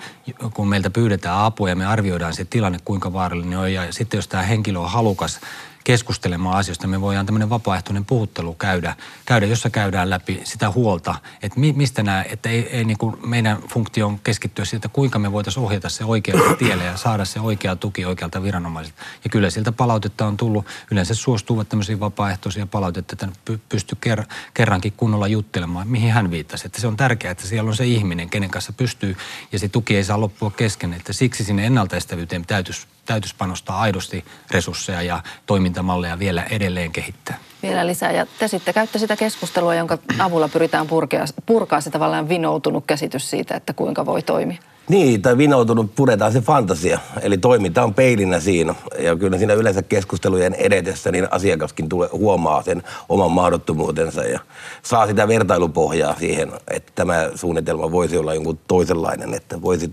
kun 0.55 0.69
meiltä 0.69 0.91
pyydetään 0.91 1.39
apua 1.39 1.69
ja 1.69 1.77
me 1.77 1.87
arvioidaan 1.87 2.35
se 2.35 2.45
tilanne, 2.45 2.79
kuinka 2.85 3.13
vaarallinen 3.13 3.59
on 3.59 3.73
ja 3.73 3.93
sitten 3.93 4.19
jos 4.19 4.29
tämä 4.29 4.43
henkilö 4.43 4.79
on 4.79 4.91
halukas 4.91 5.41
keskustelemaan 5.89 6.59
asioista. 6.59 6.87
Me 6.87 7.01
voidaan 7.01 7.27
tämmöinen 7.27 7.51
vapaaehtoinen 7.51 8.05
puhuttelu 8.05 8.55
käydä, 8.55 8.97
käydä 9.27 9.47
jossa 9.47 9.71
käydään 9.71 10.11
läpi 10.11 10.41
sitä 10.45 10.71
huolta, 10.71 11.15
että 11.43 11.61
mi, 11.61 11.73
mistä 11.73 12.03
nämä, 12.03 12.25
että 12.29 12.49
ei, 12.49 12.77
ei 12.77 12.85
niin 12.85 12.99
kuin 12.99 13.17
meidän 13.27 13.63
funktio 13.69 14.07
on 14.07 14.19
keskittyä 14.19 14.65
siitä, 14.65 14.89
kuinka 14.89 15.19
me 15.19 15.33
voitaisiin 15.33 15.65
ohjata 15.65 15.89
se 15.89 16.05
oikealle 16.05 16.57
tielle 16.65 16.85
ja 16.85 16.97
saada 16.97 17.25
se 17.25 17.41
oikea 17.41 17.77
tuki 17.77 18.05
oikealta 18.05 18.43
viranomaiselta. 18.43 19.03
Ja 19.25 19.31
kyllä 19.31 19.51
siltä 19.51 19.73
palautetta 19.73 20.27
on 20.27 20.37
tullut, 20.37 20.67
yleensä 20.91 21.15
suostuvat 21.15 21.69
tämmöisiä 21.69 22.01
vapaaehtoisia 22.01 22.67
palautetta, 22.67 23.13
että 23.13 23.59
pysty 23.69 23.97
ker, 24.01 24.23
kerrankin 24.55 24.93
kunnolla 24.97 25.29
juttelemaan, 25.29 25.89
mihin 25.89 26.13
hän 26.13 26.31
viittasi. 26.31 26.67
Että 26.67 26.81
se 26.81 26.87
on 26.87 26.97
tärkeää, 26.97 27.33
että 27.33 27.47
siellä 27.47 27.69
on 27.69 27.77
se 27.77 27.87
ihminen, 27.87 28.31
kenen 28.31 28.51
kanssa 28.51 28.73
pystyy 28.73 29.17
ja 29.53 29.59
se 29.59 29.69
tuki 29.69 29.97
ei 29.97 30.05
saa 30.05 30.21
loppua 30.21 30.51
kesken. 30.51 30.95
Että 30.95 31.13
siksi 31.13 31.45
sinne 31.45 31.67
ennaltaestävyyteen 31.67 32.47
täytyisi 32.47 32.87
täytyisi 33.09 33.35
panostaa 33.39 33.81
aidosti 33.81 34.25
resursseja 34.51 35.03
ja 35.03 35.23
toimintamalleja 35.47 36.19
vielä 36.19 36.43
edelleen 36.43 36.93
kehittää. 36.93 37.39
Vielä 37.63 37.87
lisää. 37.87 38.13
Ja 38.13 38.27
te 38.39 38.49
sitten 38.49 38.75
käytte 38.75 38.99
sitä 38.99 39.17
keskustelua, 39.17 39.75
jonka 39.75 39.99
avulla 40.19 40.49
pyritään 40.49 40.87
purkaa, 40.87 41.25
purkaa 41.47 41.81
se 41.81 41.91
tavallaan 41.91 42.29
vinoutunut 42.29 42.85
käsitys 42.87 43.31
siitä, 43.31 43.57
että 43.57 43.73
kuinka 43.73 44.07
voi 44.07 44.23
toimia. 44.23 44.59
Niin, 44.89 45.23
tai 45.23 45.39
vinoutunut 45.39 45.95
puretaan 45.95 46.33
se 46.33 46.41
fantasia. 46.41 46.99
Eli 47.23 47.39
toiminta 47.39 47.83
on 47.83 47.95
peilinä 47.95 48.41
siinä. 48.41 48.75
Ja 48.99 49.17
kyllä 49.17 49.39
siinä 49.39 49.55
yleensä 49.55 49.83
keskustelujen 49.83 50.55
edetessä 50.55 51.13
niin 51.13 51.29
asiakaskin 51.31 51.89
tulee, 51.89 52.09
huomaa 52.13 52.63
sen 52.63 52.83
oman 53.09 53.31
mahdottomuutensa 53.31 54.25
ja 54.25 54.41
saa 54.83 55.07
sitä 55.07 55.29
vertailupohjaa 55.29 56.19
siihen, 56.19 56.53
että 56.71 56.93
tämä 56.95 57.31
suunnitelma 57.35 57.93
voisi 57.93 58.17
olla 58.17 58.35
jonkun 58.35 58.59
toisenlainen, 58.69 59.35
että 59.35 59.63
voisi 59.63 59.93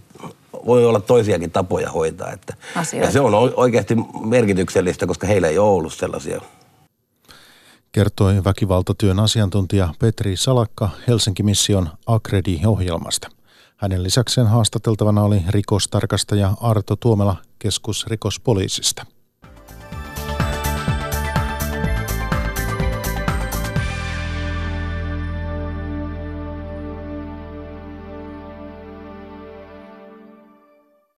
voi 0.65 0.86
olla 0.86 0.99
toisiakin 0.99 1.51
tapoja 1.51 1.91
hoitaa. 1.91 2.32
Että, 2.32 2.54
ja 3.01 3.12
se 3.12 3.19
on 3.19 3.34
oikeasti 3.56 3.95
merkityksellistä, 4.25 5.08
koska 5.08 5.28
heillä 5.28 5.47
ei 5.47 5.58
ole 5.58 5.69
ollut 5.69 5.93
sellaisia. 5.93 6.41
Kertoi 7.91 8.43
väkivaltatyön 8.43 9.19
asiantuntija 9.19 9.93
Petri 9.99 10.38
Salakka 10.38 10.89
Helsinki-mission 11.08 11.89
Akredi-ohjelmasta. 12.06 13.30
Hänen 13.78 14.04
lisäkseen 14.04 14.47
haastateltavana 14.47 15.23
oli 15.23 15.41
rikostarkastaja 15.49 16.54
Arto 16.62 16.95
Tuomela 16.95 17.36
keskusrikospoliisista. 17.60 19.06